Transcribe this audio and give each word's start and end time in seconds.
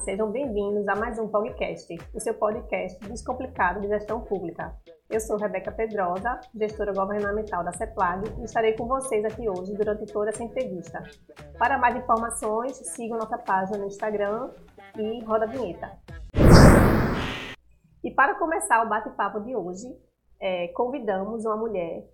Sejam 0.00 0.30
bem-vindos 0.30 0.86
a 0.88 0.96
mais 0.96 1.18
um 1.18 1.28
podcast, 1.28 1.96
o 2.12 2.18
seu 2.18 2.34
podcast 2.34 2.98
descomplicado 3.08 3.80
de 3.80 3.88
gestão 3.88 4.20
pública. 4.20 4.74
Eu 5.08 5.20
sou 5.20 5.36
Rebeca 5.36 5.70
Pedrosa, 5.70 6.40
gestora 6.54 6.92
governamental 6.92 7.62
da 7.62 7.72
CEPLAG 7.72 8.24
e 8.40 8.44
estarei 8.44 8.72
com 8.72 8.86
vocês 8.86 9.24
aqui 9.24 9.48
hoje 9.48 9.74
durante 9.74 10.04
toda 10.12 10.30
essa 10.30 10.42
entrevista. 10.42 11.02
Para 11.58 11.78
mais 11.78 11.96
informações, 11.96 12.76
sigam 12.76 13.16
nossa 13.16 13.38
página 13.38 13.78
no 13.78 13.86
Instagram 13.86 14.50
e 14.98 15.24
roda 15.24 15.44
a 15.44 15.48
vinheta. 15.48 15.92
E 18.02 18.10
para 18.10 18.34
começar 18.34 18.84
o 18.84 18.88
bate-papo 18.88 19.40
de 19.40 19.54
hoje, 19.54 19.86
é, 20.40 20.68
convidamos 20.68 21.44
uma 21.44 21.56
mulher 21.56 22.04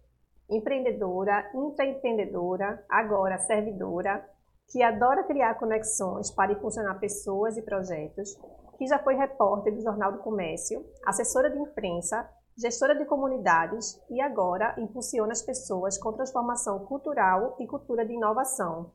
empreendedora, 0.51 1.51
intraempreendedora, 1.55 2.85
agora 2.89 3.39
servidora, 3.39 4.25
que 4.73 4.83
adora 4.83 5.23
criar 5.25 5.55
conexões 5.57 6.31
para 6.31 6.53
impulsionar 6.53 6.99
pessoas 6.99 7.59
e 7.59 7.63
projetos, 7.63 8.35
que 8.79 8.87
já 8.87 8.99
foi 8.99 9.15
repórter 9.15 9.75
do 9.75 9.83
Jornal 9.83 10.13
do 10.13 10.23
Comércio, 10.23 10.83
assessora 11.07 11.51
de 11.51 11.59
imprensa, 11.59 12.27
gestora 12.57 12.97
de 12.97 13.05
comunidades 13.05 14.01
e 14.11 14.21
agora 14.21 14.75
impulsiona 14.79 15.33
as 15.33 15.43
pessoas 15.43 15.99
com 15.99 16.15
transformação 16.15 16.87
cultural 16.87 17.55
e 17.61 17.67
cultura 17.67 18.07
de 18.07 18.15
inovação. 18.15 18.93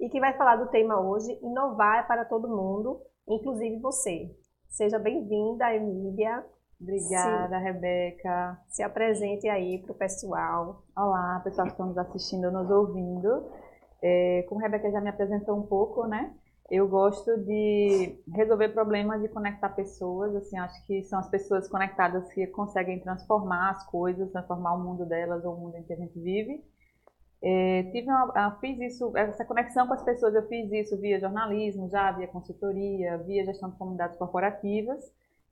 E 0.00 0.08
que 0.08 0.18
vai 0.18 0.34
falar 0.34 0.56
do 0.56 0.70
tema 0.70 0.98
hoje, 0.98 1.38
inovar 1.42 1.98
é 1.98 2.02
para 2.04 2.24
todo 2.24 2.48
mundo, 2.48 2.98
inclusive 3.28 3.78
você. 3.80 4.34
Seja 4.68 4.98
bem-vinda, 4.98 5.74
Emília. 5.74 6.42
Obrigada, 6.80 7.58
se, 7.58 7.64
Rebeca. 7.64 8.58
Se 8.68 8.82
apresente 8.82 9.46
aí 9.48 9.82
para 9.82 9.92
o 9.92 9.98
pessoal. 9.98 10.84
Olá, 10.96 11.40
pessoal 11.44 11.66
que 11.66 11.72
estão 11.72 11.86
nos 11.86 11.98
assistindo, 11.98 12.50
nos 12.50 12.70
ouvindo. 12.70 13.50
É, 14.02 14.44
como 14.48 14.60
a 14.60 14.64
Rebeca 14.64 14.90
já 14.90 15.00
me 15.00 15.10
apresentou 15.10 15.56
um 15.56 15.66
pouco, 15.66 16.06
né? 16.06 16.34
Eu 16.70 16.86
gosto 16.86 17.36
de 17.44 18.18
resolver 18.34 18.68
problemas 18.70 19.24
e 19.24 19.28
conectar 19.28 19.70
pessoas. 19.70 20.34
Assim, 20.36 20.58
acho 20.58 20.86
que 20.86 21.02
são 21.04 21.18
as 21.18 21.28
pessoas 21.28 21.68
conectadas 21.68 22.30
que 22.32 22.46
conseguem 22.48 23.00
transformar 23.00 23.70
as 23.70 23.86
coisas, 23.86 24.30
transformar 24.30 24.74
o 24.74 24.84
mundo 24.84 25.06
delas 25.06 25.44
ou 25.44 25.54
o 25.54 25.60
mundo 25.60 25.76
em 25.76 25.82
que 25.82 25.92
a 25.92 25.96
gente 25.96 26.18
vive. 26.20 26.62
É, 27.40 27.84
tive 27.92 28.08
uma, 28.08 28.58
fiz 28.60 28.78
isso, 28.80 29.16
essa 29.16 29.44
conexão 29.44 29.86
com 29.86 29.94
as 29.94 30.02
pessoas, 30.02 30.34
eu 30.34 30.46
fiz 30.48 30.70
isso 30.72 30.98
via 31.00 31.20
jornalismo, 31.20 31.88
já 31.88 32.10
via 32.10 32.26
consultoria, 32.26 33.16
via 33.18 33.44
gestão 33.44 33.70
de 33.70 33.76
comunidades 33.78 34.18
corporativas. 34.18 35.00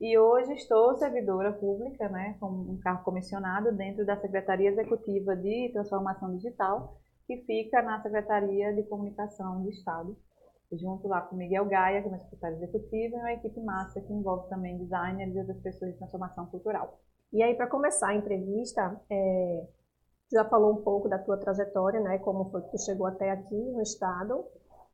E 0.01 0.19
hoje 0.19 0.53
estou 0.55 0.97
servidora 0.97 1.53
pública, 1.53 2.09
né, 2.09 2.37
com 2.39 2.49
um 2.49 2.79
cargo 2.83 3.03
comissionado 3.03 3.73
dentro 3.73 4.05
da 4.05 4.21
Secretaria 4.21 4.69
Executiva 4.69 5.35
de 5.35 5.71
Transformação 5.73 6.37
Digital, 6.37 6.99
que 7.27 7.39
fica 7.45 7.83
na 7.83 8.01
Secretaria 8.03 8.73
de 8.75 8.83
Comunicação 8.85 9.63
do 9.63 9.71
Estado, 9.71 10.17
junto 10.73 11.09
lá 11.09 11.21
com 11.23 11.37
Miguel 11.37 11.67
Gaia, 11.67 12.03
que 12.03 12.09
é 12.09 12.11
meu 12.11 12.21
secretário 12.21 12.57
executivo, 12.57 13.17
e 13.17 13.19
uma 13.19 13.33
equipe 13.33 13.61
massa 13.61 14.01
que 14.01 14.13
envolve 14.13 14.49
também 14.49 14.79
designers 14.79 15.35
e 15.35 15.39
outras 15.39 15.61
pessoas 15.61 15.93
de 15.93 15.99
transformação 15.99 16.47
cultural. 16.47 16.99
E 17.33 17.43
aí, 17.43 17.55
para 17.55 17.67
começar 17.69 18.09
a 18.09 18.15
entrevista, 18.15 19.01
é, 19.11 19.67
já 20.33 20.45
falou 20.45 20.73
um 20.73 20.83
pouco 20.83 21.09
da 21.09 21.19
tua 21.19 21.37
trajetória, 21.37 22.01
né, 22.01 22.19
como 22.19 22.51
foi 22.51 22.63
que 22.63 22.71
tu 22.71 22.79
chegou 22.79 23.07
até 23.07 23.31
aqui 23.31 23.55
no 23.55 23.83
Estado, 23.83 24.45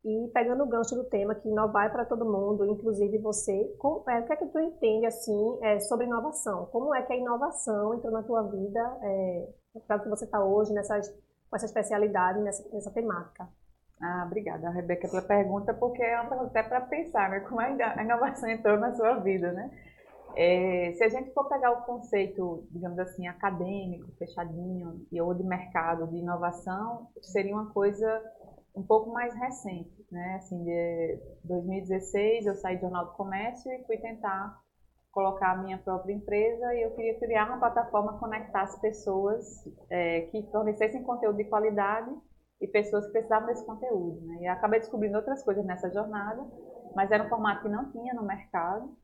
e 0.05 0.29
pegando 0.33 0.63
o 0.63 0.67
gancho 0.67 0.95
do 0.95 1.05
tema 1.05 1.33
que 1.33 1.47
inovar 1.47 1.85
é 1.85 1.89
para 1.89 2.05
todo 2.05 2.25
mundo, 2.25 2.65
inclusive 2.65 3.17
você, 3.19 3.73
como, 3.79 4.03
é, 4.09 4.19
o 4.19 4.25
que 4.25 4.33
é 4.33 4.35
que 4.35 4.47
tu 4.47 4.59
entende 4.59 5.05
assim 5.05 5.59
é, 5.61 5.79
sobre 5.79 6.05
inovação? 6.05 6.65
Como 6.67 6.93
é 6.93 7.01
que 7.03 7.13
a 7.13 7.17
inovação 7.17 7.93
entrou 7.93 8.11
na 8.11 8.21
tua 8.21 8.43
vida, 8.43 8.97
é, 9.01 9.47
para 9.87 9.99
que 9.99 10.09
você 10.09 10.25
está 10.25 10.43
hoje 10.43 10.73
nessas, 10.73 11.07
com 11.53 11.57
essa 11.57 11.67
especialidade 11.67 12.41
nessa, 12.41 12.67
nessa 12.73 12.89
temática? 12.89 13.47
Ah, 14.01 14.23
obrigada, 14.25 14.71
Rebeca, 14.71 15.07
pela 15.07 15.21
pergunta, 15.21 15.71
porque 15.71 16.01
é 16.01 16.19
uma 16.19 16.29
pergunta 16.29 16.49
até 16.49 16.67
para 16.67 16.81
pensar, 16.81 17.29
né? 17.29 17.41
Como 17.41 17.61
a 17.61 17.69
inovação 18.01 18.49
entrou 18.49 18.79
na 18.79 18.91
sua 18.95 19.19
vida, 19.19 19.51
né? 19.51 19.69
É, 20.35 20.93
se 20.97 21.03
a 21.03 21.09
gente 21.09 21.31
for 21.31 21.47
pegar 21.47 21.69
o 21.69 21.83
conceito, 21.83 22.67
digamos 22.71 22.97
assim, 22.97 23.27
acadêmico, 23.27 24.11
fechadinho, 24.17 25.05
e 25.11 25.21
ou 25.21 25.31
de 25.35 25.43
mercado, 25.43 26.07
de 26.07 26.17
inovação, 26.17 27.07
seria 27.21 27.53
uma 27.53 27.71
coisa 27.71 28.19
um 28.75 28.81
pouco 28.81 29.11
mais 29.11 29.35
recente, 29.35 30.03
né? 30.11 30.37
Assim, 30.37 30.63
de 30.63 31.19
2016 31.43 32.47
eu 32.47 32.55
saí 32.55 32.77
do 32.77 32.81
Jornal 32.81 33.05
do 33.05 33.11
Comércio 33.11 33.71
e 33.71 33.83
fui 33.85 33.97
tentar 33.97 34.59
colocar 35.13 35.51
a 35.51 35.57
minha 35.57 35.77
própria 35.77 36.11
empresa 36.11 36.73
e 36.73 36.81
eu 36.81 36.91
queria 36.91 37.17
criar 37.19 37.47
uma 37.47 37.59
plataforma 37.59 38.13
que 38.13 38.19
conectasse 38.19 38.81
pessoas 38.81 39.45
é, 39.89 40.21
que 40.21 40.43
fornecessem 40.51 41.03
conteúdo 41.03 41.37
de 41.37 41.45
qualidade 41.45 42.11
e 42.59 42.67
pessoas 42.67 43.05
que 43.05 43.11
precisavam 43.11 43.47
desse 43.47 43.65
conteúdo, 43.65 44.19
né? 44.25 44.39
E 44.41 44.47
acabei 44.47 44.79
descobrindo 44.79 45.17
outras 45.17 45.43
coisas 45.43 45.63
nessa 45.65 45.89
jornada, 45.91 46.43
mas 46.95 47.11
era 47.11 47.23
um 47.23 47.29
formato 47.29 47.61
que 47.61 47.69
não 47.69 47.91
tinha 47.91 48.13
no 48.15 48.23
mercado 48.23 48.97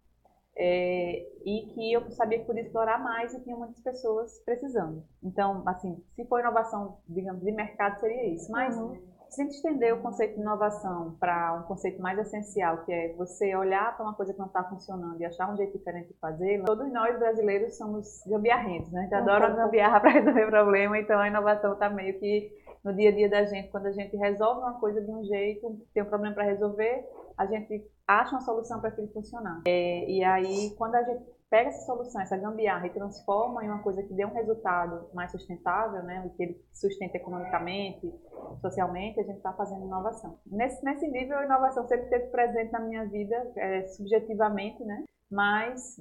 é, 0.58 1.28
e 1.46 1.68
que 1.74 1.94
eu 1.94 2.10
sabia 2.12 2.40
que 2.40 2.46
podia 2.46 2.64
explorar 2.64 2.98
mais 2.98 3.34
e 3.34 3.44
tinha 3.44 3.56
muitas 3.56 3.80
pessoas 3.82 4.40
precisando. 4.44 5.04
Então, 5.24 5.62
assim, 5.68 6.04
se 6.16 6.26
for 6.26 6.40
inovação, 6.40 7.00
digamos, 7.08 7.44
de 7.44 7.52
mercado, 7.52 8.00
seria 8.00 8.34
isso. 8.34 8.52
Mas 8.52 8.76
uhum 8.76 9.19
se 9.30 9.42
a 9.42 9.46
gente 9.46 9.56
estender 9.56 9.94
o 9.94 10.02
conceito 10.02 10.36
de 10.36 10.42
inovação 10.42 11.16
para 11.20 11.54
um 11.54 11.64
conceito 11.64 12.02
mais 12.02 12.18
essencial, 12.20 12.84
que 12.84 12.92
é 12.92 13.14
você 13.14 13.56
olhar 13.56 13.96
para 13.96 14.06
uma 14.06 14.14
coisa 14.14 14.34
que 14.34 14.40
não 14.40 14.48
está 14.48 14.64
funcionando 14.64 15.20
e 15.22 15.26
achar 15.26 15.52
um 15.52 15.56
jeito 15.56 15.78
diferente 15.78 16.08
de 16.08 16.20
fazer, 16.20 16.64
todos 16.64 16.92
nós 16.92 17.18
brasileiros 17.18 17.78
somos 17.78 18.24
gambiarrentos, 18.26 18.92
né? 18.92 19.02
A 19.02 19.04
gente 19.04 19.16
adora 19.16 19.50
gambiarra 19.50 20.00
para 20.00 20.12
resolver 20.12 20.48
problema, 20.48 20.98
então 20.98 21.20
a 21.20 21.28
inovação 21.28 21.74
está 21.74 21.90
meio 21.90 22.20
que 22.20 22.52
no 22.84 22.94
dia 22.94 23.10
a 23.10 23.12
dia 23.14 23.30
da 23.30 23.46
gente. 23.46 23.70
Quando 23.70 23.86
a 23.86 23.92
gente 23.92 24.16
resolve 24.18 24.62
uma 24.62 24.80
coisa 24.80 25.02
de 25.02 25.12
um 25.12 25.24
jeito, 25.24 25.80
tem 25.94 26.04
um 26.04 26.08
problema 26.08 26.34
para 26.34 26.46
resolver, 26.46 27.06
a 27.38 27.46
gente 27.46 27.86
acha 28.08 28.32
uma 28.32 28.42
solução 28.42 28.80
para 28.80 28.90
aquilo 28.90 29.08
funcionar. 29.10 29.62
É, 29.68 30.10
e 30.10 30.24
aí, 30.24 30.74
quando 30.78 30.96
a 30.96 31.04
gente 31.04 31.24
pega 31.50 31.70
essa 31.70 31.86
solução, 31.86 32.22
essa 32.22 32.38
gambiarra 32.38 32.86
e 32.88 32.94
transforma 32.94 33.64
em 33.64 33.70
uma 33.70 33.82
coisa 33.82 34.04
que 34.04 34.14
dê 34.14 34.24
um 34.24 34.34
resultado 34.34 35.10
mais 35.14 35.32
sustentável, 35.32 36.04
né, 36.04 36.32
que 36.38 36.44
ele 36.44 36.66
sustenta 36.72 37.18
economicamente, 37.18 38.14
socialmente, 38.62 39.20
a 39.20 39.24
gente 39.24 39.38
está 39.38 39.52
fazendo 39.54 39.86
inovação. 39.86 40.40
Nesse, 40.46 40.84
nesse 40.86 41.08
nível, 41.08 41.38
a 41.38 41.46
inovação 41.46 41.88
sempre 41.88 42.06
esteve 42.06 42.28
presente 42.28 42.72
na 42.72 42.80
minha 42.80 43.06
vida, 43.06 43.52
é, 43.58 43.88
subjetivamente, 43.88 44.84
né, 44.84 45.04
mas 45.32 46.00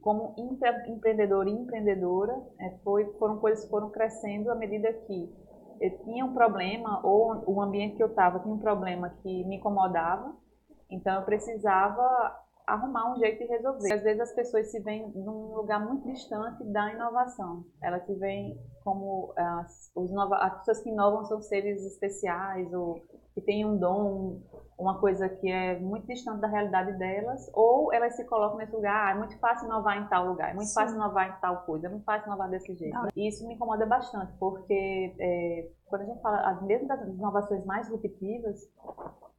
como 0.00 0.36
empreendedor 0.86 1.48
e 1.48 1.50
empreendedora, 1.50 2.40
é, 2.60 2.70
foi, 2.84 3.12
foram 3.18 3.38
coisas 3.38 3.64
que 3.64 3.70
foram 3.70 3.90
crescendo 3.90 4.52
à 4.52 4.54
medida 4.54 4.92
que 4.92 5.34
eu 5.80 5.98
tinha 6.04 6.24
um 6.24 6.32
problema, 6.32 7.00
ou 7.04 7.42
o 7.46 7.60
ambiente 7.60 7.96
que 7.96 8.02
eu 8.02 8.06
estava 8.06 8.38
tinha 8.38 8.54
um 8.54 8.60
problema 8.60 9.10
que 9.22 9.44
me 9.44 9.56
incomodava, 9.56 10.32
então 10.88 11.16
eu 11.16 11.22
precisava 11.24 12.45
arrumar 12.66 13.12
um 13.12 13.16
jeito 13.16 13.38
de 13.38 13.44
resolver. 13.44 13.92
Às 13.92 14.02
vezes 14.02 14.20
as 14.20 14.32
pessoas 14.32 14.70
se 14.70 14.80
veem 14.80 15.08
num 15.14 15.54
lugar 15.54 15.84
muito 15.84 16.06
distante 16.10 16.64
da 16.64 16.92
inovação. 16.92 17.64
Elas 17.80 18.04
se 18.04 18.14
veem 18.14 18.60
como 18.82 19.32
as, 19.36 19.90
os 19.94 20.10
nova, 20.10 20.36
as 20.36 20.58
pessoas 20.58 20.82
que 20.82 20.90
inovam 20.90 21.24
são 21.24 21.40
seres 21.40 21.84
especiais 21.84 22.72
ou 22.72 23.00
que 23.34 23.40
têm 23.40 23.66
um 23.66 23.76
dom, 23.76 24.40
uma 24.78 24.98
coisa 24.98 25.28
que 25.28 25.50
é 25.50 25.78
muito 25.78 26.06
distante 26.06 26.40
da 26.40 26.48
realidade 26.48 26.98
delas, 26.98 27.50
ou 27.52 27.92
elas 27.92 28.16
se 28.16 28.24
colocam 28.24 28.56
nesse 28.56 28.74
lugar, 28.74 29.08
ah, 29.08 29.10
é 29.10 29.14
muito 29.14 29.38
fácil 29.38 29.66
inovar 29.66 30.02
em 30.02 30.08
tal 30.08 30.26
lugar, 30.26 30.52
é 30.52 30.54
muito 30.54 30.68
Sim. 30.68 30.74
fácil 30.74 30.96
inovar 30.96 31.28
em 31.28 31.40
tal 31.40 31.62
coisa, 31.66 31.86
é 31.86 31.90
muito 31.90 32.04
fácil 32.04 32.28
inovar 32.28 32.48
desse 32.48 32.74
jeito. 32.74 32.96
E 33.14 33.28
isso 33.28 33.46
me 33.46 33.54
incomoda 33.54 33.84
bastante, 33.84 34.32
porque 34.38 35.14
é, 35.20 35.68
quando 35.84 36.02
a 36.02 36.04
gente 36.06 36.22
fala, 36.22 36.60
mesmo 36.62 36.88
das 36.88 37.00
inovações 37.06 37.64
mais 37.66 37.82
disruptivas, 37.82 38.58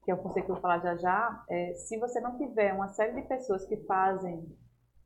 que 0.08 0.12
é 0.12 0.14
o 0.14 0.20
conceito 0.20 0.46
que 0.46 0.52
eu 0.52 0.56
vou 0.56 0.62
falar 0.62 0.80
já 0.80 0.96
já, 0.96 1.44
é, 1.50 1.74
se 1.74 1.98
você 1.98 2.22
não 2.22 2.38
tiver 2.38 2.74
uma 2.74 2.88
série 2.88 3.12
de 3.22 3.28
pessoas 3.28 3.66
que 3.66 3.76
fazem 3.84 4.58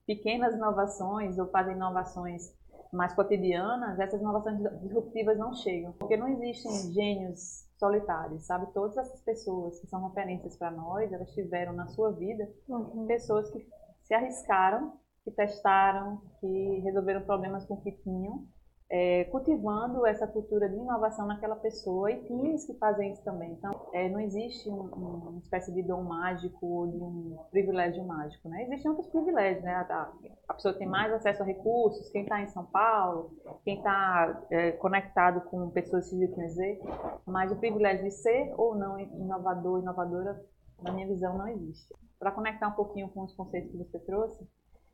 pequenas 0.05 0.53
inovações 0.53 1.39
ou 1.39 1.47
fazem 1.47 1.75
inovações 1.75 2.55
mais 2.93 3.11
cotidianas, 3.15 3.99
essas 3.99 4.21
inovações 4.21 4.59
disruptivas 4.79 5.39
não 5.39 5.55
chegam. 5.55 5.93
Porque 5.93 6.15
não 6.15 6.27
existem 6.27 6.93
gênios 6.93 7.67
solitários, 7.79 8.45
sabe? 8.45 8.71
Todas 8.73 8.95
essas 8.95 9.19
pessoas 9.21 9.79
que 9.79 9.87
são 9.87 10.07
referências 10.07 10.55
para 10.55 10.69
nós, 10.69 11.11
elas 11.11 11.33
tiveram 11.33 11.73
na 11.73 11.87
sua 11.87 12.11
vida 12.11 12.47
uhum. 12.67 13.07
pessoas 13.07 13.49
que 13.49 13.67
se 14.03 14.13
arriscaram, 14.13 14.99
que 15.23 15.31
testaram, 15.31 16.21
que 16.39 16.79
resolveram 16.83 17.21
problemas 17.21 17.65
com 17.65 17.73
o 17.73 17.81
que 17.81 17.91
tinham 18.03 18.45
é, 18.93 19.23
cultivando 19.31 20.05
essa 20.05 20.27
cultura 20.27 20.67
de 20.67 20.75
inovação 20.75 21.25
naquela 21.25 21.55
pessoa 21.55 22.11
e 22.11 22.21
times 22.25 22.65
que 22.65 22.73
fazem 22.73 23.13
isso 23.13 23.23
também. 23.23 23.53
Então, 23.53 23.71
é, 23.93 24.09
não 24.09 24.19
existe 24.19 24.69
um, 24.69 24.81
um, 24.83 25.29
uma 25.29 25.39
espécie 25.39 25.73
de 25.73 25.81
dom 25.81 26.03
mágico 26.03 26.65
ou 26.65 26.87
de 26.87 26.97
um 26.97 27.37
privilégio 27.51 28.05
mágico, 28.05 28.49
né? 28.49 28.63
Existem 28.63 28.91
outros 28.91 29.07
privilégios, 29.07 29.63
né? 29.63 29.73
A, 29.73 30.11
a 30.49 30.53
pessoa 30.53 30.73
tem 30.73 30.87
mais 30.87 31.13
acesso 31.13 31.41
a 31.41 31.45
recursos, 31.45 32.09
quem 32.09 32.23
está 32.23 32.41
em 32.41 32.47
São 32.47 32.65
Paulo, 32.65 33.31
quem 33.63 33.77
está 33.77 34.45
é, 34.51 34.71
conectado 34.73 35.39
com 35.49 35.69
pessoas 35.69 36.09
Z, 36.09 36.81
mas 37.25 37.49
o 37.49 37.55
privilégio 37.55 38.03
de 38.03 38.11
ser 38.11 38.53
ou 38.57 38.75
não 38.75 38.99
inovador, 38.99 39.79
inovadora, 39.79 40.37
na 40.83 40.91
minha 40.91 41.07
visão, 41.07 41.37
não 41.37 41.47
existe. 41.47 41.95
Para 42.19 42.31
conectar 42.33 42.67
um 42.67 42.73
pouquinho 42.73 43.07
com 43.09 43.23
os 43.23 43.33
conceitos 43.33 43.71
que 43.71 43.77
você 43.77 43.99
trouxe, 43.99 44.45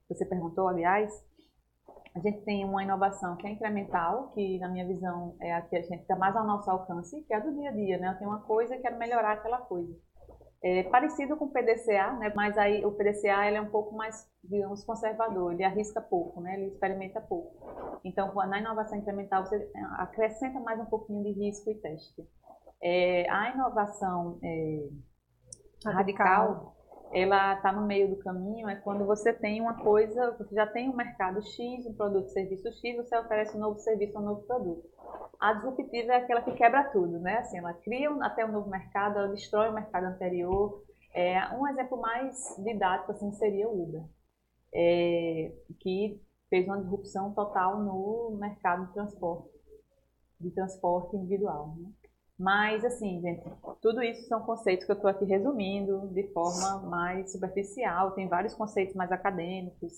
você 0.07 0.23
perguntou, 0.23 0.67
aliás, 0.67 1.11
a 2.15 2.19
gente 2.19 2.41
tem 2.41 2.65
uma 2.65 2.83
inovação 2.83 3.35
que 3.35 3.47
é 3.47 3.51
incremental, 3.51 4.31
que 4.33 4.59
na 4.59 4.69
minha 4.69 4.85
visão 4.87 5.35
é 5.41 5.53
a 5.53 5.61
que 5.61 5.75
a 5.75 5.81
gente 5.81 6.01
está 6.01 6.15
mais 6.15 6.35
ao 6.35 6.45
nosso 6.45 6.69
alcance, 6.69 7.21
que 7.23 7.33
é 7.33 7.37
a 7.37 7.39
do 7.39 7.53
dia 7.53 7.69
a 7.69 7.73
dia, 7.73 7.97
né? 7.97 8.09
Eu 8.09 8.17
tenho 8.17 8.29
uma 8.29 8.41
coisa 8.41 8.75
e 8.75 8.79
quero 8.79 8.97
melhorar 8.97 9.33
aquela 9.33 9.59
coisa. 9.59 9.93
É 10.63 10.83
parecido 10.83 11.37
com 11.37 11.45
o 11.45 11.51
PDCA, 11.51 12.13
né? 12.13 12.33
mas 12.35 12.57
aí 12.57 12.83
o 12.83 12.91
PDCA 12.91 13.45
ele 13.45 13.57
é 13.57 13.61
um 13.61 13.69
pouco 13.69 13.95
mais, 13.95 14.27
digamos, 14.43 14.83
conservador, 14.83 15.53
ele 15.53 15.63
arrisca 15.63 16.01
pouco, 16.01 16.41
né? 16.41 16.55
ele 16.55 16.67
experimenta 16.69 17.21
pouco. 17.21 17.99
Então, 18.03 18.33
na 18.33 18.59
inovação 18.59 18.97
incremental, 18.97 19.45
você 19.45 19.71
acrescenta 19.97 20.59
mais 20.59 20.79
um 20.79 20.85
pouquinho 20.85 21.23
de 21.23 21.31
risco 21.31 21.69
e 21.69 21.75
teste. 21.75 22.27
É, 22.81 23.29
a 23.29 23.53
inovação 23.53 24.39
é, 24.43 24.89
radical, 25.85 25.95
radical 25.95 26.76
ela 27.11 27.55
está 27.55 27.71
no 27.71 27.85
meio 27.85 28.09
do 28.09 28.17
caminho, 28.17 28.67
é 28.67 28.75
quando 28.75 29.05
você 29.05 29.31
tem 29.31 29.61
uma 29.61 29.75
coisa, 29.75 30.35
você 30.37 30.53
já 30.53 30.67
tem 30.67 30.89
um 30.89 30.95
mercado 30.95 31.41
X, 31.41 31.85
um 31.85 31.93
produto, 31.93 32.29
serviço 32.29 32.71
X, 32.73 32.97
você 32.97 33.17
oferece 33.17 33.55
um 33.55 33.59
novo 33.59 33.79
serviço, 33.79 34.17
um 34.17 34.23
novo 34.23 34.41
produto. 34.43 34.87
A 35.39 35.53
disruptiva 35.53 36.13
é 36.13 36.17
aquela 36.17 36.41
que 36.41 36.51
quebra 36.53 36.83
tudo, 36.85 37.19
né? 37.19 37.37
Assim, 37.37 37.59
ela 37.59 37.73
cria 37.73 38.11
até 38.21 38.45
um 38.45 38.51
novo 38.51 38.69
mercado, 38.69 39.19
ela 39.19 39.29
destrói 39.29 39.69
o 39.69 39.73
mercado 39.73 40.05
anterior. 40.05 40.83
É, 41.13 41.39
um 41.55 41.67
exemplo 41.67 41.97
mais 41.99 42.55
didático 42.59 43.11
assim, 43.11 43.31
seria 43.33 43.67
o 43.67 43.83
Uber, 43.83 44.03
é, 44.73 45.51
que 45.79 46.21
fez 46.49 46.65
uma 46.67 46.79
disrupção 46.79 47.33
total 47.33 47.79
no 47.79 48.37
mercado 48.39 48.87
de 48.87 48.93
transporte, 48.93 49.49
de 50.39 50.51
transporte 50.51 51.15
individual. 51.15 51.73
Né? 51.77 51.89
Mas, 52.39 52.85
assim, 52.85 53.19
gente, 53.19 53.43
tudo 53.81 54.01
isso 54.03 54.27
são 54.27 54.41
conceitos 54.41 54.85
que 54.85 54.91
eu 54.91 54.95
estou 54.95 55.09
aqui 55.09 55.25
resumindo 55.25 56.07
de 56.13 56.23
forma 56.33 56.81
mais 56.87 57.31
superficial. 57.31 58.11
Tem 58.11 58.27
vários 58.27 58.53
conceitos 58.53 58.95
mais 58.95 59.11
acadêmicos 59.11 59.93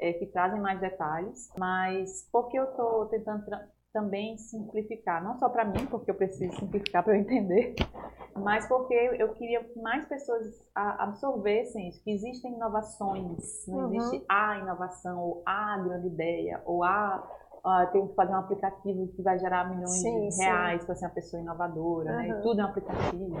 é, 0.00 0.14
que 0.14 0.26
trazem 0.26 0.60
mais 0.60 0.80
detalhes. 0.80 1.50
Mas 1.58 2.28
por 2.32 2.48
que 2.48 2.58
eu 2.58 2.64
estou 2.64 3.06
tentando 3.06 3.44
também 3.92 4.38
simplificar? 4.38 5.22
Não 5.22 5.38
só 5.38 5.50
para 5.50 5.66
mim, 5.66 5.84
porque 5.86 6.10
eu 6.10 6.14
preciso 6.14 6.56
simplificar 6.58 7.04
para 7.04 7.14
eu 7.14 7.20
entender, 7.20 7.74
mas 8.34 8.66
porque 8.66 8.94
eu 8.94 9.34
queria 9.34 9.62
que 9.62 9.78
mais 9.80 10.08
pessoas 10.08 10.46
absorvessem 10.74 11.90
isso, 11.90 12.02
que 12.02 12.10
existem 12.10 12.54
inovações, 12.54 13.66
não 13.68 13.88
uhum. 13.88 13.94
existe 13.94 14.24
a 14.30 14.58
inovação, 14.58 15.20
ou 15.20 15.42
a 15.44 15.76
grande 15.76 16.06
ideia, 16.06 16.62
ou 16.64 16.82
a 16.82 17.22
uh, 17.64 17.90
tem 17.92 18.06
que 18.06 18.14
fazer 18.14 18.32
um 18.32 18.38
aplicativo 18.38 19.08
que 19.08 19.22
vai 19.22 19.38
gerar 19.38 19.68
milhões 19.68 19.90
sim, 19.90 20.28
de 20.28 20.36
reais 20.36 20.84
para 20.84 20.94
ser 20.94 21.06
uma 21.06 21.14
pessoa 21.14 21.42
inovadora, 21.42 22.10
uhum. 22.10 22.16
né? 22.16 22.28
E 22.28 22.42
tudo 22.42 22.60
é 22.60 22.64
um 22.64 22.68
aplicativo. 22.68 23.36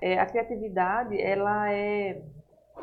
É. 0.00 0.12
É, 0.12 0.18
a 0.18 0.26
criatividade, 0.26 1.20
ela 1.20 1.70
é, 1.72 2.22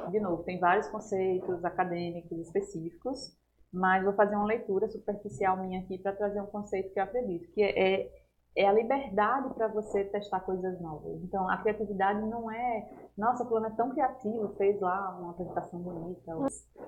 de 0.10 0.20
novo, 0.20 0.44
tem 0.44 0.60
vários 0.60 0.88
conceitos 0.88 1.64
acadêmicos 1.66 2.40
específicos, 2.40 3.36
mas 3.74 4.04
vou 4.04 4.14
fazer 4.14 4.36
uma 4.36 4.46
leitura 4.46 4.88
superficial 4.88 5.58
minha 5.58 5.82
aqui 5.82 5.98
para 5.98 6.14
trazer 6.14 6.42
um 6.42 6.46
conceito 6.46 6.94
que 6.94 7.00
eu 7.00 7.04
acredito, 7.04 7.52
que 7.52 7.62
é, 7.62 8.04
é 8.04 8.27
é 8.58 8.68
a 8.68 8.74
liberdade 8.74 9.54
para 9.54 9.68
você 9.68 10.04
testar 10.06 10.40
coisas 10.40 10.82
novas. 10.82 11.22
Então, 11.24 11.48
a 11.48 11.58
criatividade 11.58 12.20
não 12.26 12.50
é, 12.50 12.90
nossa, 13.16 13.44
o 13.44 13.48
plano 13.48 13.68
é 13.68 13.70
tão 13.70 13.92
criativo, 13.92 14.56
fez 14.58 14.82
lá 14.82 15.16
uma 15.20 15.30
apresentação 15.32 15.80
bonita. 15.80 16.32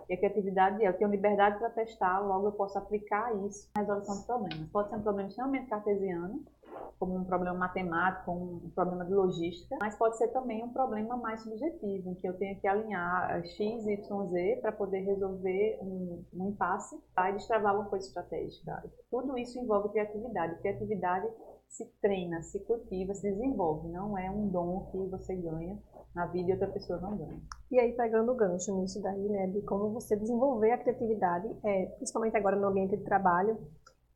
E 0.09 0.13
a 0.15 0.17
criatividade 0.17 0.83
é, 0.83 0.87
eu 0.87 0.97
tenho 0.97 1.11
liberdade 1.11 1.59
para 1.59 1.69
testar, 1.69 2.19
logo 2.21 2.47
eu 2.47 2.51
posso 2.53 2.75
aplicar 2.75 3.35
isso 3.45 3.69
na 3.75 3.81
resolução 3.81 4.19
de 4.19 4.25
problemas. 4.25 4.69
Pode 4.71 4.89
ser 4.89 4.95
um 4.95 5.03
problema 5.03 5.29
extremamente 5.29 5.67
cartesiano, 5.67 6.43
como 6.97 7.15
um 7.15 7.23
problema 7.23 7.57
matemático, 7.57 8.31
um 8.31 8.71
problema 8.73 9.05
de 9.05 9.13
logística, 9.13 9.77
mas 9.79 9.95
pode 9.95 10.17
ser 10.17 10.29
também 10.29 10.63
um 10.63 10.73
problema 10.73 11.17
mais 11.17 11.41
subjetivo, 11.41 12.09
em 12.09 12.15
que 12.15 12.27
eu 12.27 12.37
tenho 12.37 12.59
que 12.59 12.67
alinhar 12.67 13.43
X, 13.45 13.87
Y, 13.87 14.27
Z 14.27 14.59
para 14.61 14.71
poder 14.71 15.01
resolver 15.01 15.79
um, 15.81 16.23
um 16.33 16.49
impasse 16.49 16.95
e 16.95 17.31
destravar 17.33 17.75
uma 17.75 17.85
coisa 17.85 18.07
estratégica. 18.07 18.83
Tudo 19.11 19.37
isso 19.37 19.59
envolve 19.59 19.89
criatividade. 19.89 20.59
Criatividade 20.61 21.27
se 21.69 21.85
treina, 22.01 22.41
se 22.41 22.59
cultiva, 22.61 23.13
se 23.13 23.31
desenvolve. 23.31 23.87
Não 23.89 24.17
é 24.17 24.29
um 24.29 24.47
dom 24.47 24.89
que 24.91 24.97
você 25.09 25.35
ganha 25.35 25.77
na 26.13 26.25
vida 26.25 26.49
e 26.49 26.53
outra 26.53 26.67
pessoa 26.67 26.99
não 26.99 27.15
ganha. 27.15 27.39
E 27.71 27.79
aí, 27.79 27.93
pegando 27.93 28.31
o 28.31 28.35
gancho 28.35 28.75
nisso 28.75 29.01
daí, 29.01 29.29
né, 29.29 29.47
de 29.47 29.61
como 29.61 29.91
você 29.91 30.15
desenvolver 30.15 30.71
a 30.71 30.77
criatividade, 30.77 31.47
é, 31.63 31.85
principalmente 31.97 32.35
agora 32.35 32.55
no 32.55 32.67
ambiente 32.67 32.97
de 32.97 33.03
trabalho, 33.03 33.57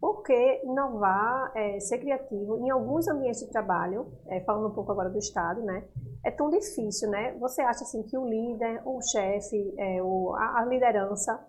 porque 0.01 0.61
inovar, 0.65 1.53
é, 1.55 1.79
ser 1.79 1.99
criativo, 1.99 2.57
em 2.57 2.69
alguns 2.69 3.07
ambientes 3.07 3.39
de 3.39 3.49
trabalho, 3.49 4.11
é, 4.27 4.41
falando 4.41 4.67
um 4.67 4.73
pouco 4.73 4.91
agora 4.91 5.09
do 5.09 5.17
Estado, 5.17 5.61
né, 5.61 5.87
é 6.25 6.31
tão 6.31 6.49
difícil, 6.49 7.09
né? 7.09 7.37
Você 7.39 7.61
acha 7.61 7.83
assim 7.83 8.01
que 8.03 8.17
o 8.17 8.25
líder, 8.25 8.81
o 8.85 8.99
chefe, 9.01 9.73
é, 9.77 10.01
o, 10.01 10.33
a, 10.35 10.61
a 10.61 10.65
liderança, 10.65 11.39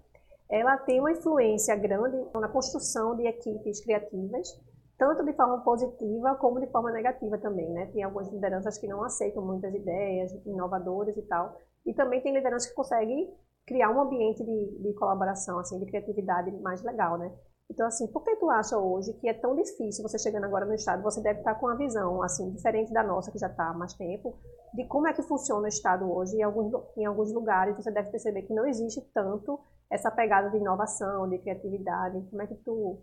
ela 0.48 0.76
tem 0.76 1.00
uma 1.00 1.10
influência 1.10 1.74
grande 1.74 2.16
na 2.34 2.48
construção 2.48 3.16
de 3.16 3.26
equipes 3.26 3.80
criativas, 3.82 4.60
tanto 5.04 5.22
de 5.22 5.34
forma 5.34 5.58
positiva 5.62 6.34
como 6.36 6.58
de 6.58 6.66
forma 6.68 6.90
negativa 6.90 7.36
também, 7.36 7.70
né? 7.72 7.90
Tem 7.92 8.02
algumas 8.02 8.32
lideranças 8.32 8.78
que 8.78 8.88
não 8.88 9.04
aceitam 9.04 9.44
muitas 9.44 9.74
ideias 9.74 10.32
inovadoras 10.46 11.14
e 11.14 11.22
tal, 11.22 11.58
e 11.84 11.92
também 11.92 12.22
tem 12.22 12.32
lideranças 12.32 12.70
que 12.70 12.74
conseguem 12.74 13.30
criar 13.66 13.90
um 13.90 14.00
ambiente 14.00 14.42
de, 14.42 14.78
de 14.82 14.94
colaboração, 14.94 15.58
assim, 15.58 15.78
de 15.78 15.86
criatividade 15.86 16.50
mais 16.62 16.82
legal, 16.82 17.18
né? 17.18 17.30
Então, 17.70 17.86
assim, 17.86 18.06
por 18.06 18.22
que 18.22 18.34
tu 18.36 18.50
acha 18.50 18.78
hoje 18.78 19.12
que 19.14 19.28
é 19.28 19.34
tão 19.34 19.54
difícil 19.54 20.02
você 20.02 20.18
chegando 20.18 20.44
agora 20.44 20.64
no 20.64 20.74
Estado, 20.74 21.02
você 21.02 21.20
deve 21.22 21.40
estar 21.40 21.54
com 21.54 21.66
uma 21.66 21.76
visão, 21.76 22.22
assim, 22.22 22.50
diferente 22.50 22.92
da 22.92 23.02
nossa, 23.02 23.30
que 23.30 23.38
já 23.38 23.48
está 23.48 23.68
há 23.68 23.74
mais 23.74 23.92
tempo, 23.92 24.38
de 24.72 24.86
como 24.86 25.06
é 25.06 25.12
que 25.12 25.22
funciona 25.22 25.64
o 25.64 25.68
Estado 25.68 26.10
hoje, 26.10 26.36
em 26.36 26.42
alguns, 26.42 26.72
em 26.96 27.04
alguns 27.04 27.32
lugares 27.32 27.76
você 27.76 27.90
deve 27.90 28.10
perceber 28.10 28.42
que 28.42 28.54
não 28.54 28.66
existe 28.66 29.02
tanto 29.12 29.60
essa 29.90 30.10
pegada 30.10 30.50
de 30.50 30.56
inovação, 30.56 31.28
de 31.28 31.38
criatividade, 31.38 32.26
como 32.30 32.42
é 32.42 32.46
que 32.46 32.54
tu 32.56 33.02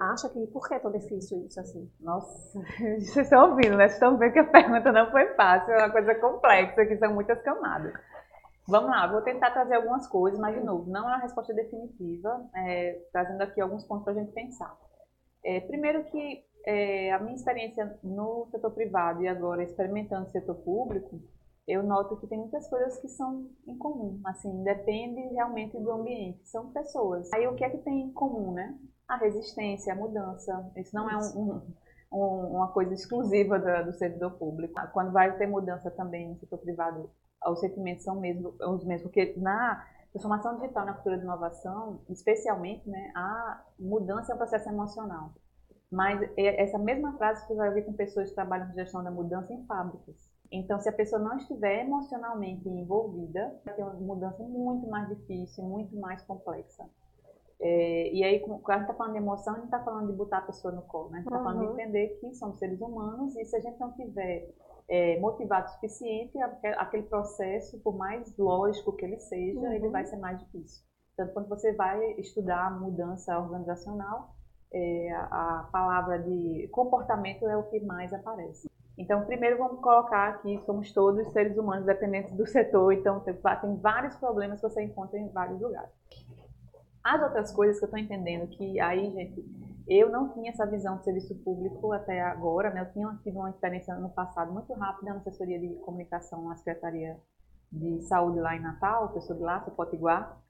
acha 0.00 0.28
que 0.30 0.46
por 0.46 0.66
que 0.66 0.74
é 0.74 0.78
tão 0.78 0.90
difícil 0.90 1.44
isso 1.46 1.60
assim? 1.60 1.90
Nossa, 2.00 2.58
vocês 2.98 3.16
estão 3.16 3.50
ouvindo, 3.50 3.76
né? 3.76 3.88
Vocês 3.88 3.94
estão 3.94 4.16
vendo 4.16 4.32
que 4.32 4.38
a 4.38 4.44
pergunta 4.44 4.90
não 4.90 5.10
foi 5.10 5.26
fácil, 5.34 5.72
é 5.74 5.78
uma 5.78 5.92
coisa 5.92 6.14
complexa, 6.14 6.86
que 6.86 6.96
são 6.96 7.14
muitas 7.14 7.40
camadas. 7.42 7.92
Vamos 8.66 8.90
lá, 8.90 9.06
vou 9.06 9.20
tentar 9.22 9.50
trazer 9.50 9.74
algumas 9.74 10.06
coisas, 10.06 10.38
mas 10.38 10.54
de 10.54 10.64
novo, 10.64 10.88
não 10.90 11.04
é 11.04 11.14
uma 11.14 11.22
resposta 11.22 11.52
definitiva, 11.52 12.48
é, 12.54 13.00
trazendo 13.12 13.42
aqui 13.42 13.60
alguns 13.60 13.84
pontos 13.84 14.04
para 14.04 14.12
a 14.12 14.16
gente 14.16 14.32
pensar. 14.32 14.76
É, 15.44 15.60
primeiro 15.60 16.04
que 16.04 16.44
é, 16.66 17.12
a 17.12 17.18
minha 17.18 17.34
experiência 17.34 17.98
no 18.02 18.46
setor 18.50 18.70
privado 18.72 19.22
e 19.22 19.28
agora 19.28 19.62
experimentando 19.62 20.26
o 20.26 20.30
setor 20.30 20.54
público, 20.56 21.20
eu 21.66 21.82
noto 21.82 22.16
que 22.16 22.26
tem 22.26 22.38
muitas 22.38 22.68
coisas 22.68 23.00
que 23.00 23.08
são 23.08 23.48
em 23.66 23.76
comum, 23.76 24.20
assim, 24.26 24.62
depende 24.62 25.20
realmente 25.34 25.78
do 25.78 25.90
ambiente, 25.92 26.46
são 26.48 26.72
pessoas. 26.72 27.32
Aí 27.32 27.46
o 27.46 27.54
que 27.54 27.64
é 27.64 27.70
que 27.70 27.78
tem 27.78 28.02
em 28.02 28.12
comum, 28.12 28.52
né? 28.52 28.76
A 29.10 29.16
resistência, 29.16 29.92
a 29.92 29.96
mudança. 29.96 30.70
Isso 30.76 30.94
não 30.94 31.10
é 31.10 31.16
um, 31.16 31.62
um, 32.12 32.56
uma 32.56 32.68
coisa 32.68 32.94
exclusiva 32.94 33.58
do, 33.58 33.86
do, 33.86 33.92
servidor 33.92 34.32
público. 34.32 34.74
Quando 34.92 35.10
vai 35.10 35.36
ter 35.36 35.48
mudança 35.48 35.90
também 35.90 36.28
no 36.28 36.38
setor 36.38 36.58
privado, 36.58 37.10
os 37.44 37.58
sentimentos 37.58 38.04
são 38.04 38.20
mesmo, 38.20 38.54
os 38.60 38.84
mesmos, 38.84 39.02
porque 39.02 39.34
na 39.36 39.84
transformação 40.12 40.56
digital, 40.60 40.86
na 40.86 40.94
cultura 40.94 41.18
de 41.18 41.24
inovação, 41.24 42.00
especialmente, 42.08 42.88
né, 42.88 43.10
a 43.16 43.64
mudança 43.78 44.32
é 44.32 44.34
um 44.34 44.38
processo 44.38 44.68
emocional. 44.68 45.32
Mas 45.90 46.20
essa 46.36 46.78
mesma 46.78 47.16
frase 47.16 47.44
você 47.44 47.54
vai 47.54 47.68
ouvir 47.68 47.82
com 47.84 47.92
pessoas 47.92 48.28
que 48.28 48.34
trabalham 48.36 48.68
com 48.68 48.74
gestão 48.74 49.02
da 49.02 49.10
mudança 49.10 49.52
em 49.52 49.66
fábricas. 49.66 50.30
Então, 50.52 50.80
se 50.80 50.88
a 50.88 50.92
pessoa 50.92 51.20
não 51.20 51.36
estiver 51.36 51.84
emocionalmente 51.84 52.68
envolvida, 52.68 53.60
vai 53.64 53.74
ter 53.74 53.82
uma 53.82 53.94
mudança 53.94 54.40
muito 54.44 54.86
mais 54.88 55.08
difícil, 55.08 55.64
muito 55.64 55.96
mais 55.96 56.22
complexa. 56.22 56.88
É, 57.62 58.10
e 58.12 58.24
aí, 58.24 58.40
quando 58.40 58.62
a 58.66 58.72
gente 58.72 58.82
está 58.82 58.94
falando 58.94 59.12
de 59.12 59.18
emoção, 59.18 59.52
a 59.52 59.56
gente 59.56 59.66
está 59.66 59.84
falando 59.84 60.10
de 60.10 60.12
botar 60.14 60.38
a 60.38 60.42
pessoa 60.42 60.72
no 60.72 60.82
colo, 60.82 61.10
né? 61.10 61.18
A 61.18 61.20
gente 61.20 61.26
está 61.26 61.38
uhum. 61.38 61.44
falando 61.44 61.66
de 61.66 61.82
entender 61.82 62.08
que 62.20 62.34
somos 62.34 62.58
seres 62.58 62.80
humanos 62.80 63.36
e 63.36 63.44
se 63.44 63.54
a 63.54 63.60
gente 63.60 63.78
não 63.78 63.92
tiver 63.92 64.48
é, 64.88 65.20
motivado 65.20 65.66
o 65.66 65.70
suficiente, 65.72 66.38
aquele 66.78 67.02
processo, 67.04 67.78
por 67.80 67.94
mais 67.96 68.34
lógico 68.38 68.96
que 68.96 69.04
ele 69.04 69.18
seja, 69.20 69.60
uhum. 69.60 69.72
ele 69.72 69.88
vai 69.90 70.06
ser 70.06 70.16
mais 70.16 70.38
difícil. 70.38 70.82
Então, 71.12 71.28
quando 71.28 71.48
você 71.48 71.72
vai 71.74 72.12
estudar 72.12 72.80
mudança 72.80 73.38
organizacional, 73.38 74.34
é, 74.72 75.12
a 75.12 75.68
palavra 75.70 76.18
de 76.18 76.66
comportamento 76.72 77.46
é 77.46 77.56
o 77.56 77.64
que 77.64 77.80
mais 77.80 78.12
aparece. 78.14 78.70
Então, 78.96 79.24
primeiro 79.24 79.58
vamos 79.58 79.80
colocar 79.80 80.28
aqui, 80.28 80.58
somos 80.66 80.92
todos 80.92 81.30
seres 81.32 81.56
humanos 81.56 81.86
dependentes 81.86 82.34
do 82.36 82.46
setor, 82.46 82.92
então 82.92 83.20
tem 83.20 83.34
vários 83.80 84.14
problemas 84.16 84.60
que 84.60 84.68
você 84.68 84.82
encontra 84.82 85.18
em 85.18 85.28
vários 85.28 85.60
lugares. 85.60 85.90
As 87.02 87.22
outras 87.22 87.52
coisas 87.52 87.78
que 87.78 87.84
eu 87.84 87.86
estou 87.86 87.98
entendendo 87.98 88.46
que 88.48 88.78
aí, 88.80 89.10
gente, 89.12 89.44
eu 89.88 90.10
não 90.10 90.28
tinha 90.28 90.50
essa 90.50 90.66
visão 90.66 90.98
de 90.98 91.04
serviço 91.04 91.34
público 91.36 91.92
até 91.92 92.20
agora, 92.20 92.70
né? 92.70 92.82
Eu 92.82 92.92
tinha 92.92 93.18
tido 93.22 93.38
uma 93.38 93.50
experiência 93.50 93.94
no 93.96 94.10
passado 94.10 94.52
muito 94.52 94.72
rápida 94.74 95.12
na 95.12 95.18
assessoria 95.18 95.58
de 95.58 95.68
comunicação 95.80 96.44
na 96.44 96.56
Secretaria 96.56 97.18
de 97.72 98.02
Saúde 98.02 98.38
lá 98.38 98.54
em 98.54 98.60
Natal, 98.60 99.12
eu 99.14 99.20
sou 99.20 99.36
de 99.36 99.42
lá, 99.42 99.60
sou 99.62 99.72
potiguar. 99.72 100.40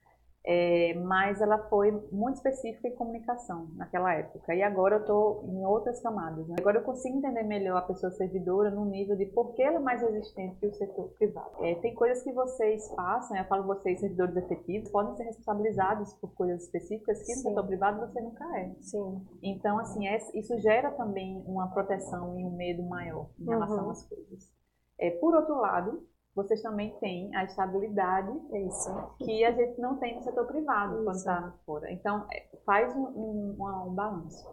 É, 0.43 0.95
mas 0.95 1.41
ela 1.43 1.59
foi 1.69 1.91
muito 2.11 2.37
específica 2.37 2.89
em 2.89 2.95
comunicação 2.95 3.69
naquela 3.77 4.15
época. 4.15 4.55
E 4.55 4.63
agora 4.63 4.97
eu 4.97 5.01
estou 5.01 5.45
em 5.47 5.67
outras 5.67 6.01
camadas. 6.01 6.49
Né? 6.49 6.57
Agora 6.59 6.79
eu 6.79 6.83
consigo 6.83 7.19
entender 7.19 7.43
melhor 7.43 7.77
a 7.77 7.83
pessoa 7.83 8.11
servidora 8.13 8.71
no 8.71 8.87
nível 8.87 9.17
de 9.17 9.27
por 9.27 9.53
que 9.55 9.63
ela 9.63 9.77
é 9.77 9.81
mais 9.81 10.01
resistente 10.01 10.57
que 10.59 10.67
o 10.67 10.73
setor 10.73 11.11
privado. 11.19 11.51
É, 11.63 11.75
tem 11.77 11.95
coisas 11.95 12.25
que 12.25 12.33
vocês 12.33 12.89
passam, 12.95 13.37
eu 13.37 13.45
falo 13.45 13.65
vocês, 13.65 14.01
servidores 14.01 14.35
efetivos, 14.37 14.91
podem 14.91 15.15
ser 15.17 15.25
responsabilizados 15.25 16.15
por 16.15 16.33
coisas 16.35 16.63
específicas 16.65 17.19
que 17.19 17.35
Sim. 17.35 17.35
no 17.35 17.51
setor 17.51 17.67
privado 17.67 18.01
você 18.01 18.21
nunca 18.21 18.59
é. 18.59 18.75
Sim. 18.81 19.27
Então, 19.43 19.79
assim, 19.79 20.09
é, 20.09 20.17
isso 20.35 20.59
gera 20.61 20.91
também 20.93 21.45
uma 21.47 21.69
proteção 21.69 22.39
e 22.39 22.45
um 22.45 22.57
medo 22.57 22.83
maior 22.83 23.29
em 23.39 23.45
relação 23.45 23.85
uhum. 23.85 23.91
às 23.91 24.09
coisas. 24.09 24.51
É, 24.99 25.11
por 25.11 25.35
outro 25.35 25.57
lado, 25.57 26.03
vocês 26.35 26.63
também 26.63 26.95
têm 27.01 27.35
a 27.35 27.45
estabilidade 27.45 28.31
Isso. 28.67 28.91
que 29.19 29.45
a 29.45 29.53
gente 29.53 29.81
não 29.81 29.97
tem 29.99 30.17
no 30.17 30.23
setor 30.23 30.47
privado 30.47 30.95
Isso. 30.95 31.05
quando 31.05 31.17
está 31.17 31.55
fora. 31.67 31.93
Então, 31.93 32.27
é, 32.33 32.49
faz 32.65 32.95
um, 32.95 33.03
um, 33.03 33.57
um, 33.59 33.95
balanço. 33.95 34.49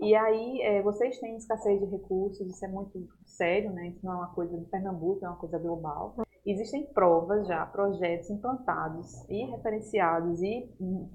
E 0.00 0.14
aí, 0.14 0.62
é, 0.62 0.82
vocês 0.82 1.18
têm 1.18 1.36
escassez 1.36 1.80
de 1.80 1.86
recursos, 1.86 2.46
isso 2.46 2.64
é 2.64 2.68
muito 2.68 3.08
sério, 3.26 3.72
né? 3.72 3.88
Isso 3.88 4.04
não 4.04 4.12
é 4.12 4.16
uma 4.16 4.34
coisa 4.34 4.56
de 4.56 4.64
Pernambuco, 4.66 5.24
é 5.24 5.28
uma 5.28 5.36
coisa 5.38 5.58
global. 5.58 6.14
Existem 6.46 6.86
provas 6.92 7.46
já, 7.46 7.66
projetos 7.66 8.30
implantados 8.30 9.28
e 9.28 9.44
referenciados 9.50 10.40
e, 10.40 10.70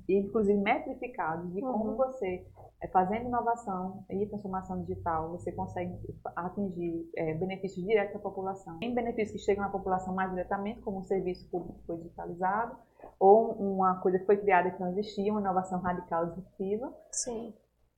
e 0.08 0.20
inclusive 0.20 0.60
metrificados 0.60 1.52
de 1.54 1.62
como 1.62 1.92
uhum. 1.92 1.96
você 1.96 2.46
é, 2.84 2.88
fazendo 2.90 3.28
inovação 3.28 4.04
e 4.10 4.26
transformação 4.28 4.82
digital, 4.82 5.32
você 5.32 5.54
consegue 5.54 5.98
atingir 6.36 7.10
é, 7.16 7.34
benefícios 7.36 7.86
diretos 7.86 8.18
à 8.18 8.20
população. 8.20 8.78
Tem 8.80 8.94
benefícios 8.94 9.40
que 9.40 9.46
chegam 9.46 9.64
à 9.64 9.70
população 9.70 10.14
mais 10.14 10.30
diretamente, 10.32 10.82
como 10.82 11.00
um 11.00 11.04
serviço 11.04 11.50
público 11.50 11.80
que 11.80 11.86
foi 11.86 11.98
digitalizado, 11.98 12.76
ou 13.18 13.54
uma 13.54 14.02
coisa 14.02 14.20
que 14.20 14.26
foi 14.26 14.38
criada 14.38 14.70
que 14.70 14.82
não 14.82 14.90
existia, 14.90 15.32
uma 15.32 15.40
inovação 15.40 15.80
radical 15.80 16.26
disruptiva. 16.26 16.94
Sim. 17.12 17.54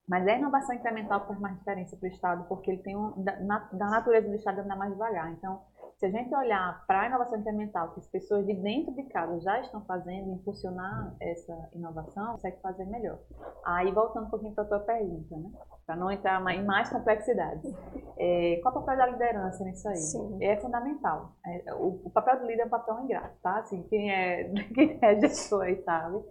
Mas 0.08 0.24
a 0.28 0.38
inovação 0.38 0.76
incremental 0.76 1.26
faz 1.26 1.40
mais 1.40 1.58
diferença 1.58 1.96
para 1.96 2.06
o 2.06 2.12
Estado, 2.12 2.44
porque 2.48 2.70
ele 2.70 2.82
tem 2.82 2.96
um, 2.96 3.10
da, 3.24 3.40
na, 3.40 3.58
da 3.72 3.86
natureza 3.86 4.28
do 4.28 4.36
Estado 4.36 4.60
andar 4.60 4.76
mais 4.76 4.92
devagar. 4.92 5.32
Então, 5.32 5.62
se 5.98 6.04
a 6.04 6.10
gente 6.10 6.34
olhar 6.34 6.84
para 6.86 7.02
a 7.02 7.06
inovação 7.06 7.38
incremental, 7.38 7.94
que 7.94 8.00
as 8.00 8.08
pessoas 8.08 8.46
de 8.46 8.52
dentro 8.54 8.94
de 8.94 9.02
casa 9.04 9.40
já 9.40 9.60
estão 9.60 9.82
fazendo, 9.86 10.32
impulsionar 10.32 11.14
essa 11.20 11.70
inovação, 11.74 12.32
consegue 12.32 12.60
fazer 12.60 12.84
melhor. 12.84 13.18
Aí, 13.64 13.90
voltando 13.92 14.26
um 14.26 14.30
pouquinho 14.30 14.54
para 14.54 14.64
a 14.64 14.66
tua 14.66 14.80
pergunta, 14.80 15.36
né? 15.36 15.50
para 15.86 15.96
não 15.96 16.10
entrar 16.10 16.42
em 16.52 16.64
mais 16.64 16.90
complexidades. 16.90 17.72
É, 18.18 18.58
qual 18.62 18.74
é 18.74 18.78
o 18.78 18.80
papel 18.82 18.96
da 18.98 19.06
liderança 19.06 19.64
nisso 19.64 19.88
aí? 19.88 19.96
Sim. 19.96 20.44
É 20.44 20.56
fundamental. 20.56 21.32
É, 21.46 21.74
o, 21.74 22.02
o, 22.04 22.10
papel 22.10 22.40
do 22.40 22.46
líder 22.46 22.62
é 22.62 22.66
um 22.66 22.70
papel 22.70 22.98
ingrato, 23.04 23.38
tá? 23.40 23.58
Assim, 23.58 23.82
quem 23.84 24.10
é, 24.12 24.52
quem 24.74 24.98
é 25.00 25.20
gestor 25.20 25.62
aí 25.62 25.82
sabe 25.82 26.22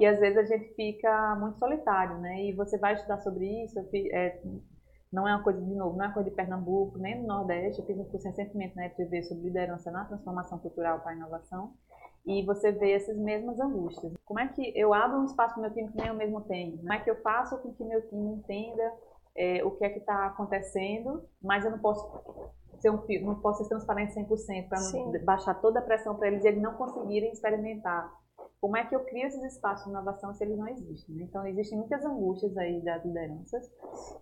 que 0.00 0.06
às 0.06 0.18
vezes 0.18 0.38
a 0.38 0.44
gente 0.44 0.72
fica 0.74 1.36
muito 1.38 1.58
solitário, 1.58 2.16
né? 2.20 2.42
E 2.44 2.54
você 2.54 2.78
vai 2.78 2.94
estudar 2.94 3.18
sobre 3.18 3.44
isso, 3.64 3.78
é, 4.12 4.40
não 5.12 5.26
é 5.26 5.34
uma 5.34 5.42
coisa, 5.42 5.60
de 5.60 5.74
novo, 5.74 5.96
não 5.96 6.04
é 6.04 6.08
uma 6.08 6.14
coisa 6.14 6.30
de 6.30 6.36
Pernambuco, 6.36 6.98
nem 6.98 7.20
do 7.20 7.26
Nordeste. 7.26 7.80
Eu 7.80 7.86
fiz 7.86 7.98
um 7.98 8.04
curso 8.04 8.26
recentemente 8.28 8.76
na 8.76 8.88
FGV 8.90 9.22
sobre 9.24 9.44
liderança 9.44 9.90
na 9.90 10.04
transformação 10.04 10.58
cultural 10.58 11.00
para 11.00 11.12
a 11.12 11.16
inovação. 11.16 11.72
E 12.26 12.44
você 12.44 12.70
vê 12.70 12.92
essas 12.92 13.16
mesmas 13.16 13.58
angústias. 13.58 14.12
Como 14.24 14.38
é 14.38 14.46
que 14.48 14.72
eu 14.78 14.94
abro 14.94 15.18
um 15.18 15.24
espaço 15.24 15.54
para 15.54 15.60
o 15.60 15.62
meu 15.62 15.72
time 15.72 15.90
que 15.90 15.96
nem 15.96 16.08
eu 16.08 16.14
mesmo 16.14 16.42
tenho? 16.42 16.76
Como 16.76 16.92
é 16.92 17.00
que 17.00 17.10
eu 17.10 17.20
faço 17.22 17.58
com 17.58 17.72
que 17.72 17.84
meu 17.84 18.06
time 18.08 18.34
entenda 18.34 18.92
é, 19.36 19.64
o 19.64 19.70
que 19.72 19.84
é 19.84 19.88
que 19.88 19.98
está 19.98 20.26
acontecendo, 20.26 21.24
mas 21.42 21.64
eu 21.64 21.70
não 21.70 21.78
posso 21.78 22.06
ser 22.78 22.90
um, 22.90 23.02
não 23.22 23.40
posso 23.40 23.62
ser 23.62 23.68
transparente 23.68 24.14
100% 24.14 24.68
para 24.68 25.24
baixar 25.24 25.54
toda 25.54 25.80
a 25.80 25.82
pressão 25.82 26.16
para 26.16 26.28
eles 26.28 26.44
e 26.44 26.48
eles 26.48 26.62
não 26.62 26.74
conseguirem 26.74 27.32
experimentar 27.32 28.10
como 28.60 28.76
é 28.76 28.84
que 28.84 28.94
eu 28.94 29.04
crio 29.04 29.26
esses 29.26 29.42
espaços 29.54 29.84
de 29.86 29.90
inovação 29.90 30.34
se 30.34 30.44
eles 30.44 30.58
não 30.58 30.68
existem? 30.68 31.16
Né? 31.16 31.24
Então, 31.24 31.46
existem 31.46 31.78
muitas 31.78 32.04
angústias 32.04 32.56
aí 32.58 32.80
das 32.82 33.04
lideranças, 33.04 33.70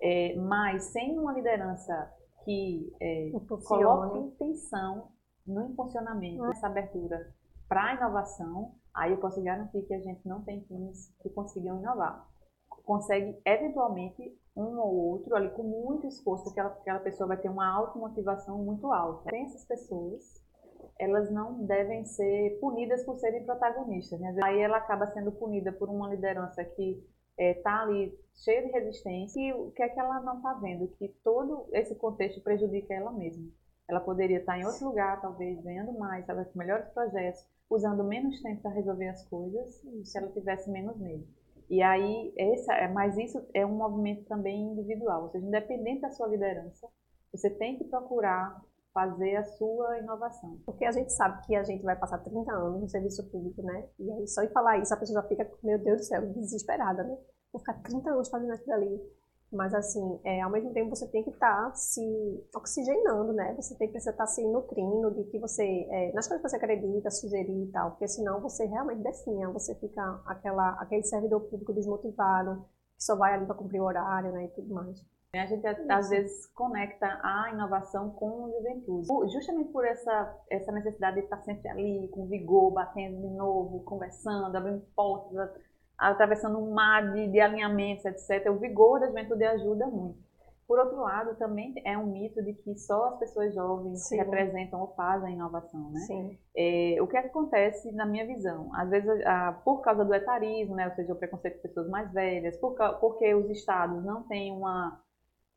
é, 0.00 0.36
mas 0.36 0.84
sem 0.84 1.18
uma 1.18 1.32
liderança 1.32 2.12
que 2.44 2.92
é, 3.00 3.32
coloque 3.66 4.18
intenção 4.18 5.08
no 5.46 5.62
impulsionamento, 5.62 6.42
nessa 6.42 6.68
abertura 6.68 7.34
para 7.68 7.90
a 7.90 7.94
inovação, 7.94 8.74
aí 8.94 9.12
eu 9.12 9.18
posso 9.18 9.42
garantir 9.42 9.82
que 9.82 9.94
a 9.94 10.00
gente 10.00 10.26
não 10.26 10.42
tem 10.42 10.60
times 10.60 11.14
que 11.20 11.28
consigam 11.30 11.78
inovar. 11.78 12.26
Consegue, 12.84 13.38
eventualmente, 13.44 14.38
um 14.56 14.78
ou 14.78 14.94
outro, 15.10 15.36
ali 15.36 15.50
com 15.50 15.62
muito 15.62 16.06
esforço, 16.06 16.48
aquela, 16.48 16.70
aquela 16.70 17.00
pessoa 17.00 17.28
vai 17.28 17.36
ter 17.36 17.50
uma 17.50 17.68
automotivação 17.68 18.58
muito 18.64 18.90
alta. 18.90 19.28
Tem 19.30 19.44
essas 19.44 19.64
pessoas 19.66 20.42
elas 20.98 21.30
não 21.30 21.64
devem 21.64 22.04
ser 22.04 22.58
punidas 22.60 23.04
por 23.04 23.16
serem 23.18 23.44
protagonistas. 23.44 24.18
Né? 24.20 24.34
Aí 24.42 24.60
ela 24.60 24.78
acaba 24.78 25.06
sendo 25.06 25.30
punida 25.32 25.72
por 25.72 25.88
uma 25.88 26.08
liderança 26.08 26.64
que 26.64 27.02
está 27.38 27.70
é, 27.70 27.82
ali 27.82 28.18
cheia 28.34 28.62
de 28.62 28.72
resistência 28.72 29.40
e 29.40 29.52
o 29.52 29.70
que 29.70 29.82
é 29.82 29.88
que 29.88 30.00
ela 30.00 30.20
não 30.20 30.38
está 30.38 30.54
vendo? 30.54 30.88
Que 30.98 31.08
todo 31.22 31.68
esse 31.72 31.94
contexto 31.94 32.42
prejudica 32.42 32.92
ela 32.92 33.12
mesma. 33.12 33.48
Ela 33.88 34.00
poderia 34.00 34.38
estar 34.38 34.58
em 34.58 34.66
outro 34.66 34.86
lugar, 34.86 35.20
talvez 35.20 35.62
ganhando 35.62 35.92
mais, 35.98 36.26
talvez 36.26 36.48
com 36.48 36.58
melhores 36.58 36.88
projetos, 36.90 37.46
usando 37.70 38.04
menos 38.04 38.42
tempo 38.42 38.60
para 38.60 38.72
resolver 38.72 39.08
as 39.08 39.24
coisas, 39.28 39.82
se 40.04 40.18
ela 40.18 40.28
tivesse 40.32 40.70
menos 40.70 40.98
medo. 40.98 41.26
E 41.70 41.82
aí, 41.82 42.32
essa, 42.36 42.74
é, 42.74 42.88
mas 42.88 43.16
isso 43.16 43.46
é 43.54 43.64
um 43.64 43.76
movimento 43.76 44.24
também 44.24 44.72
individual, 44.72 45.24
ou 45.24 45.30
seja, 45.30 45.46
independente 45.46 46.00
da 46.00 46.10
sua 46.10 46.26
liderança, 46.26 46.88
você 47.32 47.50
tem 47.50 47.76
que 47.76 47.84
procurar 47.84 48.58
fazer 48.98 49.36
a 49.36 49.44
sua 49.44 49.98
inovação. 49.98 50.58
Porque 50.66 50.84
a 50.84 50.90
gente 50.90 51.12
sabe 51.12 51.46
que 51.46 51.54
a 51.54 51.62
gente 51.62 51.84
vai 51.84 51.94
passar 51.94 52.18
30 52.18 52.52
anos 52.52 52.80
no 52.80 52.88
serviço 52.88 53.30
público, 53.30 53.62
né? 53.62 53.88
E 53.96 54.10
aí 54.10 54.26
só 54.26 54.42
em 54.42 54.48
falar 54.48 54.78
isso 54.78 54.92
a 54.92 54.96
pessoa 54.96 55.22
já 55.22 55.28
fica, 55.28 55.48
meu 55.62 55.78
Deus 55.78 56.00
do 56.00 56.04
céu, 56.04 56.26
desesperada, 56.32 57.04
né? 57.04 57.16
Vou 57.52 57.60
ficar 57.60 57.74
30 57.74 58.10
anos 58.10 58.28
fazendo 58.28 58.52
aquilo 58.52 58.74
ali. 58.74 59.00
Mas 59.52 59.72
assim, 59.72 60.20
é, 60.24 60.42
ao 60.42 60.50
mesmo 60.50 60.72
tempo 60.72 60.90
você 60.90 61.06
tem 61.06 61.22
que 61.22 61.30
estar 61.30 61.68
tá 61.68 61.74
se 61.74 62.02
oxigenando, 62.54 63.32
né? 63.32 63.54
Você 63.54 63.76
tem 63.76 63.90
que 63.90 63.96
estar 63.96 64.12
tá 64.12 64.26
se 64.26 64.44
nutrindo 64.44 65.14
de 65.14 65.24
que 65.30 65.38
você, 65.38 65.62
é, 65.62 66.12
nas 66.12 66.26
coisas 66.26 66.42
que 66.42 66.50
você 66.50 66.56
acredita, 66.56 67.10
sugerir 67.10 67.68
e 67.68 67.70
tal, 67.70 67.92
porque 67.92 68.08
senão 68.08 68.40
você 68.40 68.66
realmente 68.66 69.02
definha, 69.02 69.48
você 69.50 69.74
fica 69.76 70.22
aquela, 70.26 70.70
aquele 70.80 71.04
servidor 71.04 71.40
público 71.42 71.72
desmotivado, 71.72 72.64
que 72.96 73.04
só 73.04 73.16
vai 73.16 73.34
ali 73.34 73.46
para 73.46 73.54
cumprir 73.54 73.80
o 73.80 73.84
horário, 73.84 74.32
né, 74.32 74.46
e 74.46 74.48
tudo 74.48 74.74
mais. 74.74 75.00
A 75.34 75.44
gente 75.44 75.66
às 75.66 76.08
vezes 76.08 76.46
conecta 76.54 77.06
a 77.22 77.50
inovação 77.52 78.10
com 78.10 78.46
a 78.46 78.50
juventude. 78.50 79.06
Justamente 79.30 79.70
por 79.70 79.84
essa, 79.84 80.34
essa 80.48 80.72
necessidade 80.72 81.16
de 81.16 81.24
estar 81.24 81.36
sempre 81.42 81.68
ali, 81.68 82.08
com 82.08 82.26
vigor, 82.26 82.72
batendo 82.72 83.20
de 83.20 83.34
novo, 83.34 83.84
conversando, 83.84 84.56
abrindo 84.56 84.82
portas, 84.96 85.50
atravessando 85.98 86.58
um 86.58 86.72
mar 86.72 87.12
de, 87.12 87.28
de 87.28 87.40
alinhamentos, 87.40 88.06
etc. 88.06 88.50
O 88.50 88.58
vigor 88.58 89.00
da 89.00 89.08
juventude 89.08 89.44
ajuda 89.44 89.86
muito. 89.86 90.18
Por 90.66 90.78
outro 90.78 90.98
lado, 90.98 91.34
também 91.36 91.74
é 91.84 91.96
um 91.96 92.06
mito 92.06 92.42
de 92.42 92.54
que 92.54 92.78
só 92.78 93.08
as 93.08 93.18
pessoas 93.18 93.54
jovens 93.54 94.06
Sim. 94.06 94.16
representam 94.16 94.80
ou 94.80 94.94
fazem 94.94 95.30
a 95.30 95.32
inovação, 95.32 95.90
né? 95.90 96.00
Sim. 96.00 96.38
É, 96.56 96.96
o 97.02 97.06
que, 97.06 97.16
é 97.16 97.22
que 97.22 97.28
acontece 97.28 97.92
na 97.92 98.06
minha 98.06 98.26
visão? 98.26 98.70
Às 98.74 98.88
vezes, 98.88 99.08
a, 99.26 99.52
por 99.64 99.80
causa 99.80 100.04
do 100.04 100.14
etarismo, 100.14 100.74
né, 100.74 100.86
ou 100.86 100.94
seja, 100.94 101.12
o 101.12 101.16
preconceito 101.16 101.56
de 101.56 101.62
pessoas 101.62 101.88
mais 101.88 102.12
velhas, 102.12 102.56
por, 102.58 102.74
porque 103.00 103.34
os 103.34 103.50
estados 103.50 104.04
não 104.04 104.22
têm 104.24 104.52
uma 104.52 105.00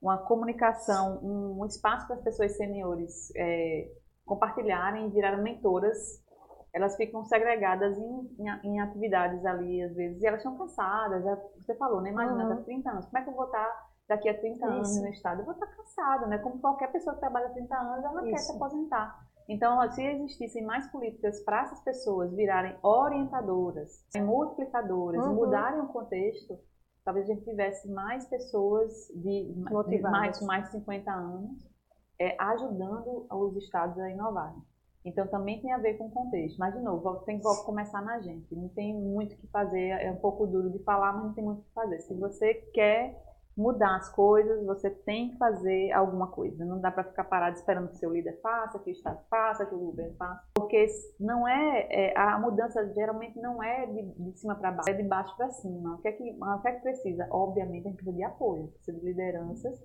uma 0.01 0.17
comunicação, 0.17 1.20
um, 1.24 1.62
um 1.62 1.65
espaço 1.65 2.08
para 2.08 2.15
as 2.15 2.24
pessoas 2.24 2.58
seniores 2.58 3.31
é, 3.36 3.88
compartilharem 4.25 5.10
virarem 5.12 5.43
mentoras. 5.43 6.22
Elas 6.74 6.96
ficam 6.96 7.24
segregadas 7.25 7.98
em, 7.98 8.36
em, 8.39 8.50
em, 8.63 8.79
atividades 8.79 9.46
ali, 9.46 9.84
às 9.84 9.93
vezes, 9.93 10.22
e 10.22 10.25
elas 10.25 10.39
estão 10.39 10.58
cansadas. 10.58 11.24
Já, 11.24 11.36
você 11.60 11.75
falou, 11.75 12.01
né? 12.01 12.10
Imagina, 12.12 12.55
uhum. 12.55 12.63
30 12.63 12.89
anos. 12.89 13.05
Como 13.05 13.17
é 13.17 13.24
que 13.24 13.29
eu 13.29 13.36
vou 13.36 13.46
estar 13.46 13.89
daqui 14.08 14.29
a 14.29 14.39
30 14.39 14.55
Isso. 14.55 14.65
anos 14.65 15.01
no 15.01 15.08
Estado? 15.10 15.41
Eu 15.41 15.46
vou 15.46 15.53
estar 15.53 15.67
cansada, 15.67 16.27
né? 16.27 16.38
Como 16.39 16.60
qualquer 16.60 16.91
pessoa 16.91 17.13
que 17.13 17.20
trabalha 17.20 17.50
30 17.50 17.77
anos, 17.77 18.05
ela 18.05 18.22
Isso. 18.22 18.31
quer 18.31 18.38
se 18.38 18.55
aposentar. 18.55 19.20
Então, 19.50 19.91
se 19.91 20.01
existissem 20.01 20.63
mais 20.63 20.89
políticas 20.91 21.43
para 21.43 21.63
essas 21.63 21.81
pessoas 21.81 22.34
virarem 22.34 22.77
orientadoras, 22.81 24.05
multiplicadoras, 24.15 25.25
uhum. 25.25 25.36
mudarem 25.36 25.81
o 25.81 25.88
contexto, 25.88 26.58
talvez 27.03 27.29
a 27.29 27.34
gente 27.34 27.46
tivesse 27.46 27.89
mais 27.89 28.25
pessoas 28.27 29.08
de, 29.15 29.53
de 29.53 30.01
mais, 30.01 30.41
mais 30.41 30.65
de 30.65 30.72
50 30.72 31.12
anos 31.12 31.70
é, 32.20 32.36
ajudando 32.39 33.25
os 33.29 33.55
estados 33.58 33.98
a 34.00 34.10
inovarem. 34.10 34.62
Então 35.03 35.25
também 35.27 35.60
tem 35.60 35.74
a 35.74 35.79
ver 35.79 35.98
com 35.98 36.05
o 36.05 36.12
contexto. 36.12 36.58
Mas, 36.60 36.75
de 36.75 36.81
novo, 36.81 37.15
tem 37.25 37.39
que 37.39 37.65
começar 37.65 38.01
na 38.01 38.20
gente. 38.20 38.53
Não 38.53 38.70
tem 38.70 38.93
muito 38.93 39.34
o 39.34 39.38
que 39.38 39.48
fazer, 39.48 39.89
é 39.89 40.12
um 40.12 40.17
pouco 40.17 40.46
duro 40.46 40.70
de 40.70 40.79
falar, 40.84 41.13
mas 41.13 41.24
não 41.24 41.34
tem 41.34 41.43
muito 41.43 41.62
o 41.62 41.63
que 41.63 41.74
fazer. 41.74 42.00
Se 42.01 42.13
você 42.13 42.53
quer 42.74 43.20
mudar 43.55 43.96
as 43.98 44.10
coisas, 44.10 44.65
você 44.65 44.89
tem 44.89 45.31
que 45.31 45.38
fazer 45.38 45.91
alguma 45.91 46.27
coisa. 46.27 46.63
Não 46.65 46.79
dá 46.79 46.91
para 46.91 47.03
ficar 47.03 47.25
parado 47.25 47.55
esperando 47.55 47.89
que 47.89 47.98
seu 47.98 48.12
líder 48.12 48.39
faça, 48.41 48.79
que 48.79 48.89
o 48.89 48.93
Estado 48.93 49.20
faça, 49.29 49.65
que 49.65 49.75
o 49.75 49.79
governo 49.79 50.15
faça. 50.17 50.43
Porque 50.53 50.86
não 51.20 51.48
é, 51.48 51.88
é 51.89 52.17
a 52.17 52.39
mudança 52.39 52.91
geralmente 52.93 53.39
não 53.39 53.62
é 53.62 53.86
de, 53.86 54.03
de 54.03 54.39
cima 54.39 54.55
para 54.55 54.72
baixo, 54.72 54.89
é 54.89 54.93
de 54.93 55.03
baixo 55.03 55.36
para 55.36 55.50
cima. 55.50 55.96
O 55.96 55.98
que, 56.01 56.08
é 56.08 56.12
que, 56.12 56.24
o 56.24 56.62
que 56.62 56.67
é 56.67 56.72
que 56.72 56.81
precisa? 56.81 57.27
Obviamente 57.31 57.88
a 57.88 57.89
gente 57.89 57.96
precisa 57.96 58.17
de 58.17 58.24
apoio, 58.24 58.67
precisa 58.67 58.98
de 58.98 59.05
lideranças 59.05 59.81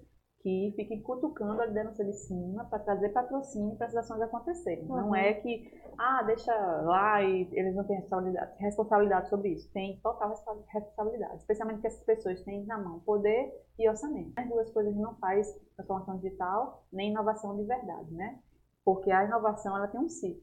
que 0.47 0.73
fiquem 0.77 1.03
cutucando 1.03 1.61
a 1.61 1.67
liderança 1.67 2.05
de 2.05 2.13
cima 2.13 2.65
para 2.67 2.79
trazer 2.79 3.09
patrocínio 3.09 3.75
para 3.75 3.89
essas 3.89 4.05
ações 4.05 4.23
acontecerem. 4.23 4.85
Uhum. 4.85 4.97
Não 4.97 5.17
é 5.17 5.35
que, 5.35 5.69
ah, 5.99 6.23
deixa 6.23 6.55
lá 6.83 7.21
e 7.21 7.49
eles 7.51 7.75
não 7.75 7.83
têm 7.83 7.97
responsabilidade, 7.97 8.53
responsabilidade 8.61 9.29
sobre 9.29 9.49
isso. 9.49 9.69
Tem 9.73 9.99
total 10.01 10.29
responsabilidade, 10.69 11.39
especialmente 11.39 11.81
que 11.81 11.89
essas 11.89 12.05
pessoas 12.05 12.41
têm 12.45 12.65
na 12.65 12.79
mão 12.79 13.01
poder 13.01 13.53
e 13.77 13.89
orçamento. 13.89 14.35
As 14.37 14.49
duas 14.49 14.71
coisas 14.71 14.95
não 14.95 15.17
faz 15.17 15.53
transformação 15.75 16.19
digital 16.19 16.87
nem 16.93 17.11
inovação 17.11 17.57
de 17.57 17.65
verdade, 17.65 18.15
né? 18.15 18.39
Porque 18.85 19.11
a 19.11 19.25
inovação 19.25 19.77
ela 19.77 19.89
tem 19.89 20.01
um 20.01 20.09
ciclo. 20.09 20.41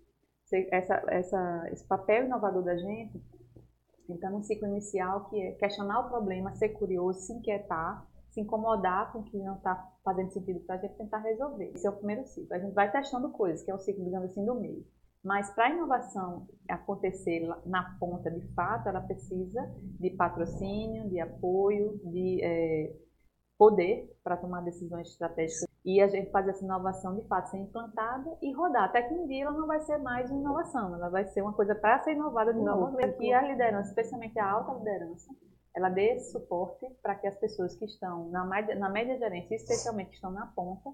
Essa, 0.69 1.01
essa, 1.07 1.69
esse 1.71 1.87
papel 1.87 2.25
inovador 2.25 2.61
da 2.61 2.75
gente 2.75 3.23
está 4.09 4.29
num 4.29 4.43
ciclo 4.43 4.67
inicial 4.67 5.29
que 5.29 5.41
é 5.41 5.53
questionar 5.53 6.01
o 6.01 6.09
problema, 6.09 6.53
ser 6.55 6.69
curioso, 6.69 7.21
se 7.21 7.31
inquietar, 7.31 8.05
se 8.33 8.41
incomodar 8.41 9.11
com 9.11 9.19
o 9.19 9.23
que 9.23 9.37
não 9.37 9.55
está 9.55 9.91
fazendo 10.03 10.31
sentido 10.31 10.59
para 10.61 10.75
a 10.75 10.77
gente 10.79 10.95
tentar 10.95 11.19
resolver. 11.19 11.71
Esse 11.75 11.85
é 11.85 11.89
o 11.89 11.95
primeiro 11.95 12.25
ciclo. 12.25 12.53
A 12.53 12.59
gente 12.59 12.73
vai 12.73 12.91
testando 12.91 13.29
coisas, 13.29 13.63
que 13.63 13.69
é 13.69 13.75
o 13.75 13.79
ciclo, 13.79 14.03
digamos 14.03 14.31
assim, 14.31 14.43
do 14.43 14.55
meio. 14.55 14.83
Mas 15.23 15.49
para 15.51 15.67
a 15.67 15.69
inovação 15.69 16.47
acontecer 16.67 17.47
na 17.65 17.95
ponta 17.99 18.29
de 18.29 18.41
fato, 18.53 18.89
ela 18.89 18.99
precisa 18.99 19.71
de 19.99 20.09
patrocínio, 20.09 21.07
de 21.09 21.19
apoio, 21.19 21.97
de 22.03 22.43
é, 22.43 22.93
poder 23.57 24.11
para 24.23 24.35
tomar 24.35 24.61
decisões 24.61 25.07
estratégicas. 25.09 25.67
E 25.85 26.01
a 26.01 26.07
gente 26.07 26.31
faz 26.31 26.47
essa 26.47 26.63
inovação 26.63 27.15
de 27.15 27.25
fato 27.27 27.51
ser 27.51 27.59
implantada 27.59 28.37
e 28.41 28.51
rodar. 28.53 28.85
Até 28.85 29.03
que 29.03 29.13
um 29.13 29.27
dia 29.27 29.45
ela 29.45 29.57
não 29.57 29.67
vai 29.67 29.79
ser 29.81 29.97
mais 29.99 30.29
uma 30.31 30.39
inovação, 30.39 30.95
ela 30.95 31.09
vai 31.09 31.25
ser 31.25 31.41
uma 31.41 31.53
coisa 31.53 31.75
para 31.75 31.99
ser 31.99 32.13
inovada 32.13 32.53
de 32.53 32.59
novo. 32.59 32.97
Aqui 32.99 33.31
a 33.31 33.41
liderança, 33.43 33.89
especialmente 33.89 34.37
a 34.39 34.49
alta 34.49 34.73
liderança, 34.73 35.31
ela 35.75 35.89
dê 35.89 36.19
suporte 36.19 36.87
para 37.01 37.15
que 37.15 37.27
as 37.27 37.35
pessoas 37.37 37.75
que 37.75 37.85
estão 37.85 38.29
na 38.29 38.45
média, 38.45 38.75
na 38.75 38.89
média 38.89 39.17
gerência, 39.17 39.55
especialmente 39.55 40.09
que 40.09 40.15
estão 40.15 40.31
na 40.31 40.47
ponta, 40.47 40.89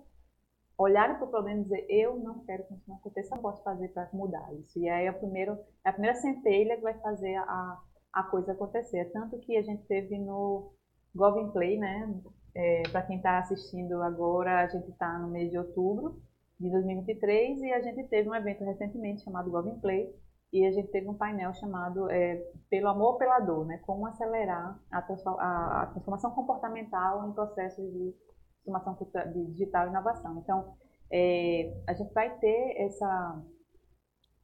olharem 0.78 1.18
para 1.18 1.26
o 1.26 1.30
problema 1.30 1.60
e 1.60 1.64
dizer, 1.64 1.86
eu 1.90 2.18
não 2.18 2.40
quero 2.46 2.64
que 2.66 2.74
isso 2.74 2.94
aconteça, 2.94 3.36
não 3.36 3.42
posso 3.42 3.62
fazer 3.64 3.90
para 3.90 4.10
mudar 4.14 4.54
isso. 4.54 4.80
E 4.80 4.88
aí 4.88 5.08
é, 5.08 5.12
primeiro, 5.12 5.58
é 5.86 5.90
a 5.90 5.94
primeira 5.94 6.16
centelha 6.18 6.78
que 6.78 6.82
vai 6.82 6.98
fazer 7.00 7.36
a, 7.36 7.78
a 8.14 8.24
coisa 8.24 8.54
acontecer. 8.54 9.12
Tanto 9.12 9.38
que 9.40 9.58
a 9.58 9.62
gente 9.62 9.84
teve 9.84 10.18
no 10.18 10.72
Govin 11.14 11.52
Play, 11.52 11.78
né? 11.78 12.22
É, 12.56 12.84
para 12.90 13.02
quem 13.04 13.18
está 13.18 13.40
assistindo 13.40 14.02
agora, 14.02 14.62
a 14.62 14.68
gente 14.68 14.90
está 14.90 15.20
no 15.20 15.28
mês 15.30 15.52
de 15.52 15.58
outubro 15.58 16.22
de 16.58 16.70
2023 16.70 17.62
e 17.62 17.74
a 17.74 17.82
gente 17.82 18.08
teve 18.08 18.30
um 18.30 18.36
evento 18.36 18.64
recentemente 18.64 19.24
chamado 19.24 19.52
Govin 19.52 19.80
Play 19.80 20.14
e 20.52 20.66
a 20.66 20.72
gente 20.72 20.90
teve 20.90 21.08
um 21.08 21.14
painel 21.14 21.54
chamado 21.54 22.10
é, 22.10 22.44
Pelo 22.70 22.88
Amor 22.88 23.18
pela 23.18 23.40
Dor, 23.40 23.66
né? 23.66 23.78
Como 23.86 24.08
acelerar 24.08 24.80
a, 24.92 24.98
a, 24.98 25.84
a 25.84 25.86
transformação 25.88 26.32
comportamental 26.32 27.28
em 27.30 27.34
processos 27.34 27.86
de 27.94 28.14
transformação 28.64 28.98
de 29.32 29.46
digital 29.52 29.88
e 29.88 29.90
inovação. 29.90 30.40
Então, 30.40 30.74
é, 31.12 31.74
a 31.88 31.94
gente 31.94 32.14
vai 32.14 32.36
ter 32.38 32.76
essa, 32.78 33.44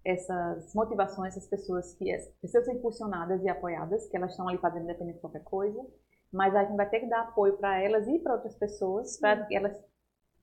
essas 0.03 0.73
motivações, 0.75 1.35
essas 1.35 1.49
pessoas 1.49 1.93
que 1.95 2.05
precisam 2.39 2.63
ser 2.63 2.73
impulsionadas 2.73 3.43
e 3.43 3.49
apoiadas, 3.49 4.07
que 4.07 4.17
elas 4.17 4.31
estão 4.31 4.47
ali 4.47 4.57
fazendo 4.59 4.83
independente 4.83 5.15
de 5.15 5.21
qualquer 5.21 5.43
coisa, 5.43 5.83
mas 6.31 6.55
a 6.55 6.63
gente 6.63 6.75
vai 6.75 6.89
ter 6.89 6.99
que 6.99 7.07
dar 7.07 7.21
apoio 7.21 7.57
para 7.57 7.81
elas 7.81 8.07
e 8.07 8.19
para 8.19 8.33
outras 8.33 8.55
pessoas, 8.55 9.19
para 9.19 9.45
que 9.45 9.55
elas 9.55 9.75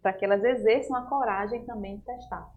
para 0.01 0.13
que 0.13 0.25
elas 0.25 0.43
exerçam 0.43 0.97
a 0.97 1.09
coragem 1.09 1.65
também 1.65 1.99
de 1.99 2.05
testar. 2.05 2.53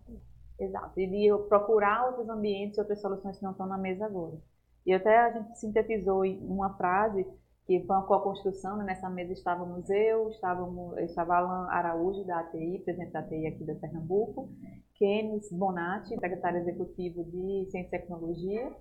Exato. 0.59 0.99
E 0.99 1.07
de 1.07 1.47
procurar 1.47 2.07
outros 2.07 2.29
ambientes, 2.29 2.77
outras 2.77 3.01
soluções 3.01 3.37
que 3.37 3.43
não 3.43 3.51
estão 3.51 3.67
na 3.67 3.77
mesa 3.77 4.05
agora. 4.05 4.37
E 4.85 4.93
até 4.93 5.17
a 5.17 5.31
gente 5.31 5.59
sintetizou 5.59 6.23
em 6.23 6.39
uma 6.47 6.75
frase 6.77 7.25
que 7.65 7.83
foi 7.85 7.95
uma 7.95 8.05
co-construção, 8.05 8.77
né? 8.77 8.85
nessa 8.85 9.09
mesa 9.09 9.33
estávamos 9.33 9.89
eu, 9.89 10.29
estávamos, 10.29 10.97
estava 10.99 11.35
Alan 11.35 11.67
Araújo, 11.71 12.23
da 12.23 12.39
ATI, 12.39 12.79
presidente 12.85 13.11
da 13.11 13.19
ATI 13.19 13.47
aqui 13.47 13.63
da 13.63 13.73
Pernambuco, 13.73 14.49
Kenis 14.93 15.51
Bonatti, 15.51 16.09
secretário 16.09 16.59
executivo 16.59 17.23
de 17.23 17.71
Ciência 17.71 17.87
e 17.87 17.89
Tecnologia, 17.89 18.71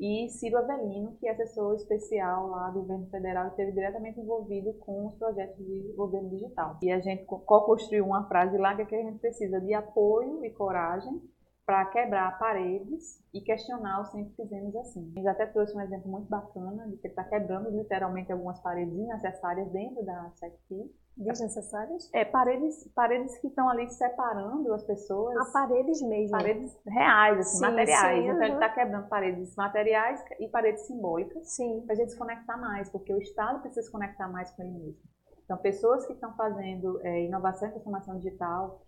e 0.00 0.30
Ciro 0.30 0.56
Avelino, 0.56 1.14
que 1.20 1.28
é 1.28 1.32
assessor 1.32 1.74
especial 1.74 2.48
lá 2.48 2.70
do 2.70 2.80
governo 2.80 3.06
federal 3.10 3.44
e 3.44 3.48
esteve 3.50 3.72
diretamente 3.72 4.18
envolvido 4.18 4.72
com 4.80 5.06
os 5.06 5.14
projetos 5.16 5.58
de 5.58 5.92
governo 5.94 6.30
digital. 6.30 6.78
E 6.82 6.90
a 6.90 6.98
gente 7.00 7.26
co-construiu 7.26 8.06
uma 8.06 8.26
frase 8.26 8.56
lá 8.56 8.74
que, 8.74 8.80
é 8.80 8.84
que 8.86 8.96
a 8.96 9.02
gente 9.02 9.18
precisa 9.18 9.60
de 9.60 9.74
apoio 9.74 10.42
e 10.42 10.50
coragem 10.50 11.20
para 11.66 11.84
quebrar 11.84 12.38
paredes 12.38 13.22
e 13.32 13.42
questionar 13.42 14.00
o 14.00 14.04
sempre 14.06 14.34
fizemos 14.34 14.74
assim. 14.74 15.12
Ele 15.14 15.28
até 15.28 15.44
trouxe 15.46 15.76
um 15.76 15.80
exemplo 15.82 16.10
muito 16.10 16.28
bacana 16.28 16.88
de 16.88 16.96
que 16.96 17.06
ele 17.06 17.12
está 17.12 17.22
quebrando 17.24 17.70
literalmente 17.70 18.32
algumas 18.32 18.58
paredes 18.60 18.92
desnecessárias 18.92 19.70
dentro 19.70 20.02
da 20.02 20.30
SECP. 20.34 20.90
Desnecessárias? 21.16 22.08
É, 22.14 22.24
paredes, 22.24 22.88
paredes 22.94 23.36
que 23.38 23.48
estão 23.48 23.68
ali 23.68 23.88
separando 23.90 24.72
as 24.72 24.82
pessoas. 24.84 25.36
A 25.36 25.52
paredes 25.52 26.00
mesmo. 26.02 26.30
Paredes 26.30 26.78
reais, 26.86 27.38
assim, 27.40 27.56
sim, 27.56 27.60
materiais. 27.60 28.16
Sim, 28.16 28.24
então 28.24 28.36
uhum. 28.36 28.42
ele 28.44 28.54
está 28.54 28.68
quebrando 28.70 29.08
paredes 29.08 29.54
materiais 29.56 30.24
e 30.38 30.48
paredes 30.48 30.86
simbólicas 30.86 31.56
para 31.84 31.92
a 31.92 31.96
gente 31.96 32.12
se 32.12 32.18
conectar 32.18 32.56
mais, 32.56 32.88
porque 32.88 33.12
o 33.12 33.18
Estado 33.18 33.60
precisa 33.60 33.82
se 33.82 33.92
conectar 33.92 34.28
mais 34.28 34.50
com 34.52 34.62
ele 34.62 34.72
mesmo. 34.72 35.02
Então, 35.44 35.58
pessoas 35.58 36.06
que 36.06 36.12
estão 36.12 36.32
fazendo 36.36 37.00
é, 37.04 37.24
inovação 37.24 37.68
e 37.68 37.72
transformação 37.72 38.16
digital, 38.16 38.86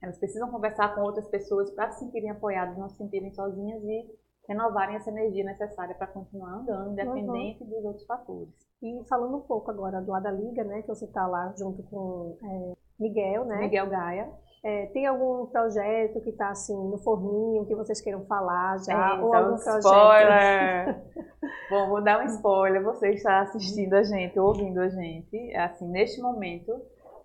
elas 0.00 0.18
precisam 0.18 0.50
conversar 0.50 0.94
com 0.94 1.02
outras 1.02 1.28
pessoas 1.28 1.70
para 1.72 1.90
se 1.90 1.98
sentirem 1.98 2.30
apoiadas, 2.30 2.78
não 2.78 2.88
se 2.88 2.96
sentirem 2.96 3.32
sozinhas 3.32 3.82
e 3.82 4.08
renovarem 4.50 4.96
essa 4.96 5.10
energia 5.10 5.44
necessária 5.44 5.94
para 5.94 6.08
continuar 6.08 6.54
andando, 6.54 6.90
independente 6.90 7.62
uhum. 7.62 7.70
dos 7.70 7.84
outros 7.84 8.04
fatores. 8.04 8.48
E 8.82 9.04
falando 9.08 9.36
um 9.36 9.42
pouco 9.42 9.70
agora 9.70 10.00
do 10.00 10.10
lado 10.10 10.24
da 10.24 10.32
Liga, 10.32 10.64
né, 10.64 10.82
que 10.82 10.88
você 10.88 11.04
está 11.04 11.24
lá 11.26 11.54
junto 11.56 11.84
com 11.84 12.36
é, 12.42 12.72
Miguel, 12.98 13.44
né? 13.44 13.58
Miguel 13.58 13.88
Gaia. 13.88 14.28
É, 14.62 14.86
tem 14.86 15.06
algum 15.06 15.46
projeto 15.46 16.20
que 16.20 16.30
está 16.30 16.50
assim 16.50 16.76
no 16.76 16.98
forninho 16.98 17.64
que 17.64 17.74
vocês 17.76 18.00
queiram 18.00 18.26
falar 18.26 18.78
já? 18.80 18.92
É, 18.92 19.20
ou 19.20 19.28
então, 19.28 19.34
algum 19.34 19.62
projeto? 19.62 19.78
Spoiler! 19.78 21.04
Bom, 21.70 21.88
vou 21.88 22.02
dar 22.02 22.20
um 22.20 22.26
spoiler. 22.26 22.82
Você 22.82 23.10
está 23.10 23.40
assistindo 23.42 23.94
a 23.94 24.02
gente, 24.02 24.38
ouvindo 24.38 24.80
a 24.80 24.88
gente. 24.88 25.54
Assim, 25.54 25.88
neste 25.88 26.20
momento, 26.20 26.72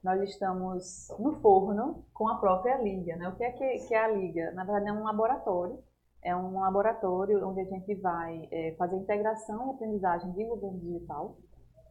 nós 0.03 0.21
estamos 0.21 1.07
no 1.19 1.33
forno 1.41 2.05
com 2.13 2.29
a 2.29 2.35
própria 2.35 2.77
Liga. 2.77 3.15
Né? 3.17 3.27
O 3.27 3.35
que 3.35 3.43
é, 3.43 3.51
que, 3.51 3.87
que 3.87 3.95
é 3.95 4.05
a 4.05 4.07
Liga? 4.07 4.51
Na 4.51 4.63
verdade, 4.63 4.89
é 4.89 4.93
um 4.93 5.03
laboratório. 5.03 5.79
É 6.25 6.35
um 6.35 6.59
laboratório 6.59 7.47
onde 7.47 7.61
a 7.61 7.65
gente 7.65 7.93
vai 8.01 8.49
é, 8.51 8.75
fazer 8.79 8.95
integração 8.95 9.67
e 9.67 9.75
aprendizagem 9.75 10.31
de 10.31 10.43
governo 10.43 10.79
digital. 10.79 11.37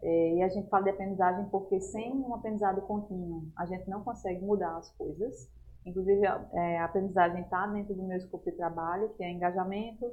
É, 0.03 0.35
e 0.35 0.43
a 0.43 0.49
gente 0.49 0.69
fala 0.69 0.83
de 0.83 0.91
aprendizagem 0.91 1.49
porque 1.51 1.81
sem 1.81 2.13
um 2.13 2.35
aprendizado 2.35 2.83
contínuo, 2.83 3.47
a 3.57 3.65
gente 3.65 3.89
não 3.89 4.03
consegue 4.03 4.45
mudar 4.45 4.77
as 4.77 4.91
coisas. 4.97 5.49
Inclusive, 5.87 6.27
é, 6.27 6.79
a 6.79 6.85
aprendizagem 6.87 7.43
está 7.43 7.65
dentro 7.69 7.95
do 7.95 8.03
meu 8.03 8.17
escopo 8.17 8.45
de 8.51 8.57
trabalho, 8.57 9.09
que 9.11 9.23
é 9.23 9.31
engajamento, 9.31 10.05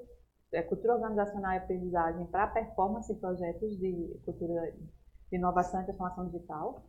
é, 0.54 0.62
cultura 0.62 0.94
organizacional 0.94 1.54
e 1.54 1.58
aprendizagem 1.58 2.28
para 2.28 2.46
performance 2.46 3.12
e 3.12 3.16
projetos 3.16 3.76
de 3.80 4.22
cultura 4.24 4.72
de 5.32 5.36
inovação 5.36 5.82
e 5.82 5.86
transformação 5.86 6.28
digital. 6.28 6.86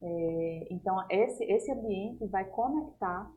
É, 0.00 0.68
então, 0.70 1.04
esse, 1.10 1.42
esse 1.44 1.72
ambiente 1.72 2.24
vai 2.28 2.44
conectar 2.44 3.28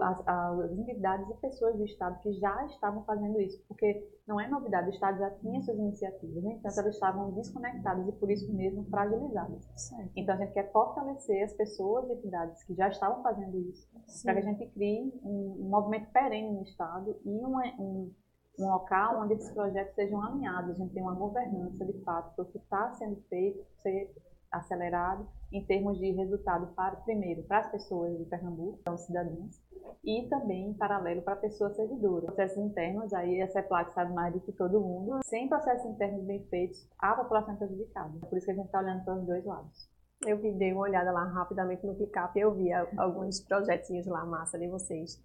as, 0.00 0.28
as 0.28 0.70
entidades 0.78 1.28
e 1.28 1.34
pessoas 1.34 1.76
do 1.76 1.84
Estado 1.84 2.18
que 2.20 2.32
já 2.34 2.66
estavam 2.66 3.04
fazendo 3.04 3.40
isso, 3.40 3.62
porque 3.66 4.08
não 4.26 4.40
é 4.40 4.48
novidade, 4.48 4.88
o 4.88 4.90
Estado 4.90 5.18
já 5.18 5.30
tinha 5.30 5.60
suas 5.62 5.76
iniciativas, 5.76 6.42
né? 6.42 6.52
então 6.52 6.70
elas 6.70 6.94
estavam 6.94 7.32
desconectadas 7.32 8.06
e 8.06 8.12
por 8.12 8.30
isso 8.30 8.52
mesmo 8.54 8.84
fragilizadas. 8.84 9.68
Certo. 9.76 10.12
Então 10.14 10.34
a 10.34 10.38
gente 10.38 10.52
quer 10.52 10.70
fortalecer 10.70 11.44
as 11.44 11.52
pessoas 11.54 12.08
e 12.08 12.12
entidades 12.12 12.62
que 12.64 12.74
já 12.74 12.88
estavam 12.88 13.22
fazendo 13.22 13.58
isso, 13.58 13.88
para 14.22 14.34
que 14.34 14.40
a 14.40 14.52
gente 14.52 14.66
crie 14.70 15.12
um, 15.24 15.56
um, 15.60 15.68
movimento 15.68 16.10
perene 16.12 16.52
no 16.52 16.62
Estado 16.62 17.16
e 17.24 17.44
um, 17.44 17.58
um, 17.80 18.14
um 18.60 18.70
local 18.70 19.20
onde 19.20 19.34
esses 19.34 19.50
projetos 19.52 19.94
sejam 19.96 20.22
alinhados, 20.22 20.70
a 20.70 20.74
gente 20.74 20.94
tem 20.94 21.02
uma 21.02 21.14
governança 21.14 21.84
de 21.84 22.00
fato 22.04 22.34
para 22.36 22.44
o 22.44 22.48
que 22.48 22.58
está 22.58 22.92
sendo 22.92 23.20
feito 23.28 23.64
ser 23.78 24.14
acelerado 24.52 25.26
em 25.50 25.64
termos 25.64 25.98
de 25.98 26.10
resultado 26.12 26.68
para, 26.74 26.96
primeiro, 26.96 27.42
para 27.44 27.58
as 27.58 27.70
pessoas 27.70 28.16
de 28.18 28.24
Pernambuco, 28.24 28.78
então 28.80 28.96
cidadãos, 28.96 29.60
e 30.04 30.28
também 30.28 30.70
em 30.70 30.74
paralelo 30.74 31.22
para 31.22 31.36
pessoas 31.36 31.76
servidoras. 31.76 32.26
Processos 32.26 32.58
internos, 32.58 33.12
aí 33.12 33.40
a 33.42 33.48
CEPLAC 33.48 33.92
sabe 33.92 34.12
mais 34.12 34.32
do 34.32 34.40
que 34.40 34.52
todo 34.52 34.80
mundo, 34.80 35.20
sem 35.24 35.48
processos 35.48 35.90
internos 35.90 36.24
bem 36.24 36.42
feitos, 36.48 36.88
a 36.98 37.14
população 37.14 37.54
é 37.54 37.56
prejudicada. 37.56 38.18
Por 38.28 38.36
isso 38.36 38.46
que 38.46 38.52
a 38.52 38.54
gente 38.54 38.66
está 38.66 38.80
olhando 38.80 39.04
para 39.04 39.14
os 39.14 39.26
dois 39.26 39.44
lados. 39.44 39.90
Eu 40.24 40.38
dei 40.38 40.72
uma 40.72 40.82
olhada 40.82 41.10
lá 41.10 41.24
rapidamente 41.24 41.84
no 41.84 41.96
ClickUp 41.96 42.36
e 42.36 42.40
eu 42.40 42.54
vi 42.54 42.72
alguns 42.72 43.40
projetinhos 43.40 44.06
lá, 44.06 44.24
massa 44.24 44.56
de 44.56 44.68
vocês. 44.68 45.20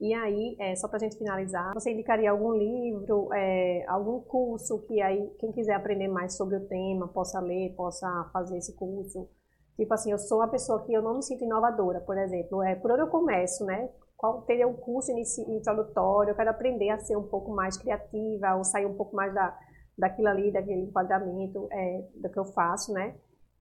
E 0.00 0.14
aí, 0.14 0.56
é, 0.60 0.76
só 0.76 0.86
para 0.86 0.98
a 0.98 1.00
gente 1.00 1.18
finalizar, 1.18 1.74
você 1.74 1.90
indicaria 1.90 2.30
algum 2.30 2.52
livro, 2.52 3.32
é, 3.34 3.84
algum 3.88 4.20
curso 4.20 4.80
que 4.86 5.00
aí 5.02 5.28
quem 5.40 5.50
quiser 5.50 5.74
aprender 5.74 6.06
mais 6.06 6.36
sobre 6.36 6.56
o 6.56 6.68
tema 6.68 7.08
possa 7.08 7.40
ler, 7.40 7.74
possa 7.74 8.06
fazer 8.32 8.58
esse 8.58 8.76
curso? 8.76 9.28
Tipo 9.76 9.94
assim, 9.94 10.12
eu 10.12 10.18
sou 10.18 10.38
uma 10.38 10.48
pessoa 10.48 10.84
que 10.84 10.92
eu 10.92 11.02
não 11.02 11.16
me 11.16 11.22
sinto 11.22 11.44
inovadora, 11.44 12.00
por 12.00 12.16
exemplo. 12.16 12.62
É, 12.62 12.76
por 12.76 12.92
onde 12.92 13.02
eu 13.02 13.08
começo, 13.08 13.64
né? 13.64 13.88
Qual 14.16 14.42
teria 14.42 14.68
um 14.68 14.74
curso 14.74 15.12
introdutório? 15.12 16.30
Eu 16.30 16.36
quero 16.36 16.50
aprender 16.50 16.90
a 16.90 16.98
ser 16.98 17.16
um 17.16 17.26
pouco 17.28 17.52
mais 17.52 17.76
criativa, 17.76 18.54
ou 18.56 18.64
sair 18.64 18.86
um 18.86 18.94
pouco 18.94 19.14
mais 19.16 19.34
da, 19.34 19.56
daquilo 19.96 20.28
ali, 20.28 20.52
daquele 20.52 20.82
enquadramento 20.82 21.68
é, 21.72 22.04
do 22.14 22.28
que 22.28 22.38
eu 22.38 22.44
faço, 22.46 22.92
né? 22.92 23.16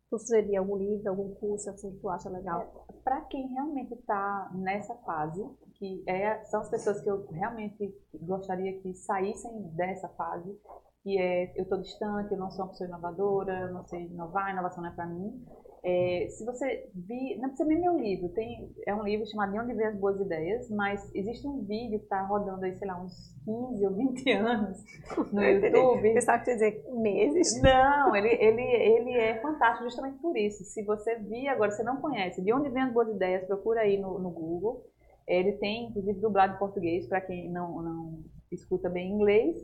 Tu 0.10 0.18
sugeriria 0.20 0.60
algum 0.60 0.78
livro, 0.78 1.10
algum 1.10 1.36
curso 1.36 1.70
assim 1.70 1.92
que 1.92 2.00
tu 2.00 2.10
acha 2.10 2.30
legal? 2.30 2.62
É, 2.90 2.94
para 3.04 3.22
quem 3.26 3.48
realmente 3.48 3.94
está 3.94 4.50
nessa 4.56 4.96
fase, 5.00 5.44
que 5.76 6.04
é, 6.08 6.44
são 6.46 6.62
as 6.62 6.70
pessoas 6.70 7.02
que 7.02 7.10
eu 7.10 7.28
realmente 7.28 7.94
gostaria 8.22 8.80
que 8.82 8.94
saíssem 8.94 9.64
dessa 9.76 10.08
fase, 10.10 10.58
que 11.04 11.18
é 11.18 11.54
eu 11.58 11.64
estou 11.64 11.82
distante, 11.82 12.32
eu 12.32 12.40
não 12.40 12.50
sou 12.52 12.66
uma 12.66 12.72
pessoa 12.72 12.88
inovadora, 12.88 13.62
eu 13.62 13.74
não 13.74 13.86
sei 13.86 14.06
inovar, 14.06 14.52
inovação 14.52 14.82
não 14.82 14.90
é 14.90 14.96
para 14.96 15.08
mim. 15.08 15.46
É, 15.90 16.28
se 16.32 16.44
você 16.44 16.90
vir, 16.94 17.38
não 17.40 17.48
precisa 17.48 17.70
nem 17.70 17.80
ler 17.80 17.90
o 17.90 17.98
livro, 17.98 18.28
tem, 18.34 18.70
é 18.86 18.94
um 18.94 19.04
livro 19.04 19.26
chamado 19.26 19.54
De 19.54 19.60
Onde 19.60 19.74
Vem 19.74 19.88
as 19.88 19.98
Boas 19.98 20.20
Ideias, 20.20 20.70
mas 20.70 21.10
existe 21.16 21.48
um 21.48 21.64
vídeo 21.64 21.98
que 21.98 22.04
está 22.04 22.24
rodando 22.24 22.66
aí, 22.66 22.78
sei 22.78 22.86
lá, 22.86 23.02
uns 23.02 23.34
15 23.46 23.88
ou 23.88 23.94
20 23.94 24.32
anos 24.36 24.84
no 25.32 25.42
YouTube. 25.42 26.14
Pensava 26.14 26.40
que 26.40 26.46
quer 26.46 26.54
dizer 26.56 26.86
meses. 26.92 27.62
Não, 27.62 28.14
ele, 28.14 28.28
ele, 28.28 28.62
ele 28.62 29.12
é 29.14 29.40
fantástico 29.40 29.86
justamente 29.86 30.18
por 30.18 30.36
isso. 30.36 30.62
Se 30.66 30.84
você 30.84 31.16
vir 31.20 31.48
agora, 31.48 31.72
você 31.72 31.84
não 31.84 32.02
conhece 32.02 32.42
De 32.42 32.52
Onde 32.52 32.70
Vem 32.70 32.84
as 32.84 32.92
Boas 32.92 33.08
Ideias, 33.08 33.46
procura 33.46 33.80
aí 33.80 33.98
no, 33.98 34.20
no 34.20 34.30
Google. 34.30 34.86
Ele 35.26 35.54
tem, 35.54 35.86
inclusive, 35.86 36.20
dublado 36.20 36.56
em 36.56 36.60
português, 36.60 37.08
para 37.08 37.22
quem 37.22 37.50
não, 37.50 37.82
não 37.82 38.24
escuta 38.52 38.90
bem 38.90 39.12
inglês. 39.12 39.56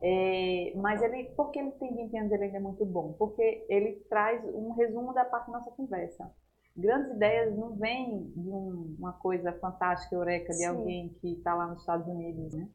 É, 0.00 0.72
mas 0.76 1.02
ele, 1.02 1.24
por 1.36 1.50
que 1.50 1.58
ele 1.58 1.72
tem 1.72 1.94
20 1.94 2.16
anos 2.18 2.32
ele 2.32 2.44
ainda 2.44 2.58
é 2.58 2.60
muito 2.60 2.84
bom? 2.84 3.14
Porque 3.18 3.66
ele 3.68 3.96
traz 4.08 4.42
um 4.54 4.72
resumo 4.72 5.12
da 5.12 5.24
parte 5.24 5.50
da 5.50 5.58
nossa 5.58 5.70
conversa. 5.72 6.30
Grandes 6.76 7.10
ideias 7.16 7.56
não 7.56 7.74
vêm 7.74 8.32
de 8.36 8.48
um, 8.48 8.94
uma 8.98 9.12
coisa 9.14 9.52
fantástica, 9.54 10.14
eureka, 10.14 10.52
de 10.52 10.58
Sim. 10.58 10.66
alguém 10.66 11.08
que 11.20 11.32
está 11.32 11.54
lá 11.54 11.66
nos 11.66 11.80
Estados 11.80 12.06
Unidos, 12.06 12.54
né? 12.54 12.68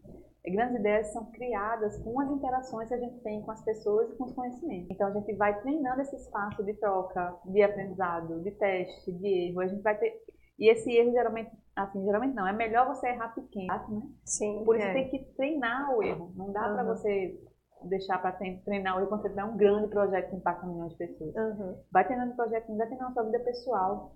Grandes 0.45 0.78
ideias 0.78 1.13
são 1.13 1.32
criadas 1.32 1.97
com 1.99 2.19
as 2.19 2.30
interações 2.30 2.89
que 2.89 2.95
a 2.95 2.99
gente 2.99 3.17
tem 3.21 3.41
com 3.41 3.52
as 3.52 3.63
pessoas 3.63 4.12
e 4.12 4.17
com 4.17 4.26
os 4.26 4.34
conhecimentos. 4.34 4.89
Então 4.91 5.08
a 5.08 5.12
gente 5.12 5.34
vai 5.36 5.58
treinando 5.62 6.02
esse 6.02 6.17
espaço 6.17 6.62
de 6.65 6.73
troca, 6.73 7.34
de 7.45 7.62
aprendizado, 7.62 8.41
de 8.41 8.52
teste, 8.52 9.13
de 9.13 9.26
erro. 9.26 9.62
A 9.62 9.67
gente 9.67 9.82
vai 9.82 9.97
ter 9.97 10.21
e 10.60 10.69
esse 10.69 10.91
erro 10.91 11.12
geralmente, 11.12 11.52
assim, 11.76 12.04
geralmente 12.04 12.36
não, 12.36 12.48
é 12.48 12.54
melhor 12.54 12.88
você 12.88 13.08
errar 13.10 13.34
pequeno, 13.34 13.90
né? 13.90 14.02
Sim. 14.26 14.64
Por 14.64 14.76
isso 14.76 14.86
é. 14.86 14.94
tem 14.94 15.10
que 15.10 15.20
treinar 15.36 15.96
o 15.96 16.04
erro. 16.04 16.32
Não 16.36 16.52
dá 16.52 16.68
uhum. 16.68 16.74
para 16.74 16.84
você 16.84 17.40
deixar 17.84 18.22
para 18.22 18.32
treinar 18.32 18.96
o 18.96 19.00
erro 19.00 19.10
quando 19.10 19.22
você 19.22 19.30
tiver 19.30 19.44
um 19.44 19.58
grande 19.58 19.88
projeto 19.90 20.30
que 20.30 20.36
impacta 20.36 20.66
milhões 20.66 20.92
de 20.92 20.98
pessoas. 20.98 21.36
Uhum. 21.36 21.78
Vai 21.92 22.06
treinando 22.06 22.36
projeto, 22.36 22.76
vai 22.76 22.88
treinando 22.88 23.12
a 23.12 23.14
sua 23.14 23.24
vida 23.24 23.40
pessoal. 23.40 24.16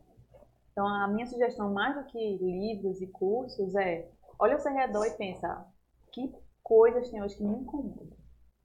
Então 0.71 0.87
a 0.87 1.07
minha 1.07 1.25
sugestão, 1.25 1.73
mais 1.73 1.95
do 1.95 2.05
que 2.05 2.37
livros 2.37 3.01
e 3.01 3.07
cursos, 3.07 3.75
é 3.75 4.09
olha 4.39 4.53
ao 4.53 4.59
seu 4.59 4.71
redor 4.71 5.05
e 5.05 5.17
pensa, 5.17 5.65
que 6.11 6.31
coisas 6.61 7.09
tem 7.09 7.21
hoje 7.21 7.35
que 7.35 7.43
me 7.43 7.55
incomodam? 7.55 8.15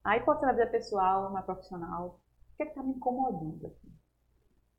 Aí 0.04 0.20
pode 0.20 0.40
ser 0.40 0.46
na 0.46 0.52
vida 0.52 0.66
pessoal, 0.66 1.32
na 1.32 1.42
profissional. 1.42 2.20
O 2.52 2.56
que 2.56 2.64
é 2.64 2.66
está 2.66 2.82
me 2.82 2.90
incomodando? 2.90 3.74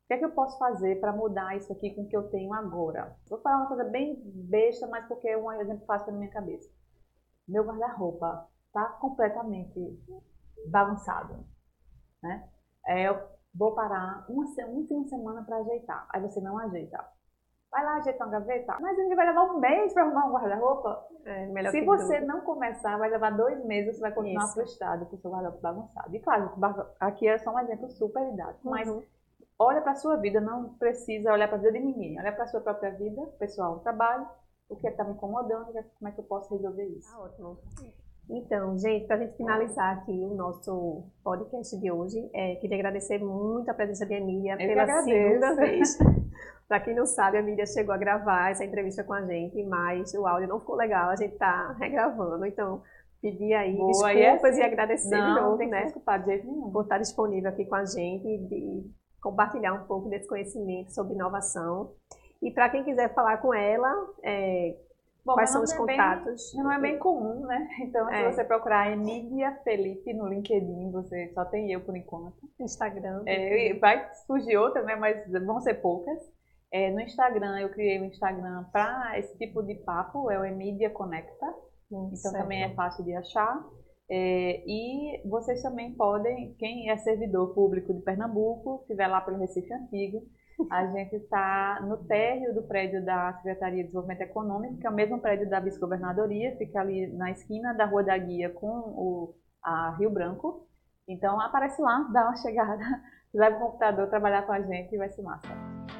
O 0.04 0.06
que 0.06 0.14
é 0.14 0.18
que 0.18 0.24
eu 0.24 0.32
posso 0.32 0.58
fazer 0.58 1.00
para 1.00 1.12
mudar 1.12 1.56
isso 1.56 1.72
aqui 1.72 1.94
com 1.94 2.02
o 2.02 2.08
que 2.08 2.16
eu 2.16 2.28
tenho 2.28 2.52
agora? 2.52 3.16
Vou 3.26 3.40
falar 3.40 3.58
uma 3.58 3.68
coisa 3.68 3.84
bem 3.84 4.20
besta, 4.22 4.86
mas 4.86 5.06
porque 5.06 5.26
é 5.26 5.36
um 5.36 5.50
exemplo 5.52 5.86
fácil 5.86 6.12
na 6.12 6.18
minha 6.18 6.30
cabeça. 6.30 6.70
Meu 7.48 7.64
guarda-roupa 7.64 8.46
está 8.66 8.84
completamente 9.00 9.98
bagunçado. 10.68 11.46
Né? 12.22 12.46
É, 12.86 13.08
eu 13.08 13.18
vou 13.54 13.74
parar 13.74 14.26
uma, 14.28 14.44
uma 14.44 15.08
semana 15.08 15.42
para 15.42 15.56
ajeitar. 15.56 16.06
Aí 16.10 16.20
você 16.20 16.38
não 16.38 16.58
ajeita. 16.58 17.02
Vai 17.70 17.82
lá 17.82 17.96
ajeitar 17.96 18.28
uma 18.28 18.38
gaveta. 18.38 18.76
Mas 18.80 18.98
a 18.98 19.02
gente 19.02 19.14
vai 19.14 19.26
levar 19.26 19.44
um 19.44 19.58
mês 19.58 19.94
para 19.94 20.02
arrumar 20.04 20.26
um 20.26 20.32
guarda-roupa. 20.32 21.08
É, 21.24 21.70
Se 21.70 21.80
você 21.80 22.20
não 22.20 22.42
começar, 22.42 22.98
vai 22.98 23.08
levar 23.08 23.30
dois 23.30 23.64
meses, 23.64 23.96
você 23.96 24.02
vai 24.02 24.12
continuar 24.12 24.44
Isso. 24.44 24.54
frustrado 24.54 25.06
com 25.06 25.16
o 25.16 25.18
seu 25.18 25.30
guarda-roupa 25.30 25.62
bagunçado. 25.62 26.14
E 26.14 26.20
claro, 26.20 26.52
aqui 27.00 27.26
é 27.26 27.38
só 27.38 27.54
um 27.54 27.58
exemplo 27.60 27.88
super 27.90 28.30
didático, 28.30 28.68
uhum. 28.68 28.74
mas 28.74 29.13
olha 29.58 29.80
para 29.80 29.92
a 29.92 29.96
sua 29.96 30.16
vida, 30.16 30.40
não 30.40 30.74
precisa 30.74 31.32
olhar 31.32 31.48
para 31.48 31.56
a 31.56 31.60
vida 31.60 31.72
de 31.72 31.80
ninguém. 31.80 32.18
Olha 32.18 32.32
para 32.32 32.44
a 32.44 32.46
sua 32.46 32.60
própria 32.60 32.90
vida, 32.90 33.22
pessoal, 33.38 33.80
trabalho, 33.80 34.26
o 34.68 34.76
que 34.76 34.86
é 34.86 34.90
está 34.90 35.04
me 35.04 35.12
incomodando, 35.12 35.72
como 35.72 36.08
é 36.08 36.12
que 36.12 36.20
eu 36.20 36.24
posso 36.24 36.54
resolver 36.54 36.86
isso. 36.86 37.10
Tá 37.10 37.20
ótimo. 37.20 37.58
Então, 38.28 38.78
gente, 38.78 39.06
para 39.06 39.16
a 39.16 39.18
gente 39.18 39.36
finalizar 39.36 39.98
aqui 39.98 40.12
o 40.12 40.34
nosso 40.34 41.04
podcast 41.22 41.78
de 41.78 41.90
hoje, 41.90 42.30
é, 42.32 42.54
queria 42.56 42.78
agradecer 42.78 43.18
muito 43.18 43.68
a 43.70 43.74
presença 43.74 44.06
de 44.06 44.14
Emília 44.14 44.56
eu 44.58 44.68
pela 44.68 45.02
segunda 45.02 45.54
vez. 45.56 45.98
para 46.66 46.80
quem 46.80 46.94
não 46.94 47.04
sabe, 47.04 47.36
a 47.36 47.40
Emília 47.40 47.66
chegou 47.66 47.94
a 47.94 47.98
gravar 47.98 48.50
essa 48.50 48.64
entrevista 48.64 49.04
com 49.04 49.12
a 49.12 49.20
gente, 49.26 49.62
mas 49.64 50.14
o 50.14 50.26
áudio 50.26 50.48
não 50.48 50.58
ficou 50.58 50.74
legal, 50.74 51.10
a 51.10 51.16
gente 51.16 51.34
está 51.34 51.72
regravando, 51.78 52.46
então 52.46 52.82
pedir 53.20 53.52
aí 53.54 53.76
Boa, 53.76 54.12
desculpas 54.12 54.56
e, 54.56 54.60
e 54.60 54.62
agradecer 54.62 55.16
não, 55.16 55.34
de 55.34 55.40
novo, 55.40 55.58
tem 55.58 55.68
né? 55.68 55.84
Desculpar 55.84 56.20
de 56.20 56.26
jeito 56.26 56.46
nenhum. 56.46 56.70
Por 56.70 56.82
estar 56.82 56.98
disponível 56.98 57.50
aqui 57.50 57.66
com 57.66 57.74
a 57.74 57.84
gente 57.84 58.26
e 58.26 58.90
compartilhar 59.24 59.72
um 59.72 59.86
pouco 59.86 60.10
desse 60.10 60.28
conhecimento 60.28 60.92
sobre 60.92 61.14
inovação. 61.14 61.94
E 62.42 62.50
para 62.50 62.68
quem 62.68 62.84
quiser 62.84 63.14
falar 63.14 63.38
com 63.38 63.54
ela, 63.54 63.90
é, 64.22 64.76
Bom, 65.24 65.32
quais 65.32 65.48
são 65.48 65.62
os 65.62 65.72
é 65.72 65.76
contatos? 65.76 66.52
Bem, 66.52 66.62
não 66.62 66.72
é 66.72 66.78
bem 66.78 66.98
comum, 66.98 67.46
né? 67.46 67.66
Então, 67.80 68.06
é. 68.10 68.30
se 68.30 68.36
você 68.36 68.44
procurar 68.44 68.92
Emília 68.92 69.58
Felipe 69.64 70.12
no 70.12 70.28
LinkedIn, 70.28 70.90
você 70.92 71.32
só 71.32 71.46
tem 71.46 71.72
eu 71.72 71.80
por 71.80 71.96
enquanto. 71.96 72.36
Instagram. 72.60 73.22
É, 73.26 73.72
vai 73.78 74.12
surgir 74.26 74.58
outra, 74.58 74.82
né? 74.82 74.94
Mas 74.94 75.26
vão 75.32 75.58
ser 75.62 75.74
poucas. 75.74 76.20
É, 76.70 76.90
no 76.90 77.00
Instagram, 77.00 77.60
eu 77.60 77.70
criei 77.70 77.98
um 78.00 78.04
Instagram 78.04 78.64
para 78.70 79.18
esse 79.18 79.34
tipo 79.38 79.62
de 79.62 79.76
papo, 79.76 80.30
é 80.30 80.38
o 80.38 80.44
Emília 80.44 80.90
Conecta. 80.90 81.46
Hum, 81.90 82.10
então 82.12 82.30
certo. 82.30 82.42
também 82.42 82.62
é 82.62 82.74
fácil 82.74 83.02
de 83.04 83.14
achar. 83.14 83.64
É, 84.10 84.62
e 84.66 85.22
vocês 85.26 85.62
também 85.62 85.94
podem, 85.94 86.54
quem 86.58 86.90
é 86.90 86.96
servidor 86.98 87.54
público 87.54 87.94
de 87.94 88.02
Pernambuco, 88.02 88.80
estiver 88.82 89.08
lá 89.08 89.20
pelo 89.20 89.38
Recife 89.38 89.72
Antigo, 89.72 90.22
a 90.70 90.86
gente 90.92 91.16
está 91.16 91.80
no 91.82 91.96
térreo 92.04 92.54
do 92.54 92.62
prédio 92.62 93.04
da 93.04 93.32
Secretaria 93.34 93.78
de 93.78 93.84
Desenvolvimento 93.84 94.20
Econômico, 94.20 94.78
que 94.78 94.86
é 94.86 94.90
o 94.90 94.94
mesmo 94.94 95.20
prédio 95.20 95.48
da 95.48 95.60
Vice-Governadoria, 95.60 96.56
fica 96.56 96.80
ali 96.80 97.06
na 97.14 97.30
esquina 97.30 97.72
da 97.72 97.86
Rua 97.86 98.04
da 98.04 98.16
Guia 98.16 98.50
com 98.50 98.66
o 98.66 99.34
a 99.64 99.96
Rio 99.98 100.10
Branco. 100.10 100.68
Então 101.08 101.40
aparece 101.40 101.80
lá, 101.80 102.06
dá 102.12 102.24
uma 102.24 102.36
chegada, 102.36 102.84
leva 103.32 103.56
o 103.56 103.60
computador, 103.60 104.08
trabalhar 104.08 104.42
com 104.42 104.52
a 104.52 104.60
gente 104.60 104.94
e 104.94 104.98
vai 104.98 105.08
ser 105.08 105.22
massa. 105.22 105.48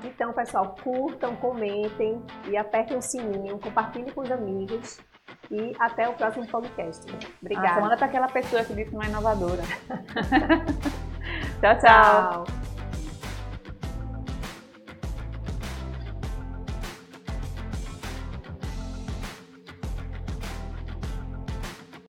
Então, 0.05 0.33
pessoal, 0.35 0.75
curtam, 0.83 1.35
comentem 1.37 2.23
e 2.49 2.57
apertem 2.57 2.99
o 2.99 3.03
sininho, 3.03 3.59
compartilhem 3.59 4.13
com 4.13 4.21
os 4.21 4.31
amigos. 4.31 5.01
E 5.51 5.75
até 5.79 6.09
o 6.09 6.15
próximo 6.15 6.47
podcast. 6.47 7.05
Obrigada. 7.41 7.79
Ah, 7.79 7.81
manda 7.81 7.97
para 7.97 8.07
aquela 8.07 8.29
pessoa 8.29 8.65
que 8.65 8.75
disse 8.75 8.91
que 8.91 8.97
não 8.97 9.03
é 9.03 9.07
inovadora. 9.07 9.63
tchau, 11.61 11.79
tchau. 11.81 12.45
tchau. 12.45 12.74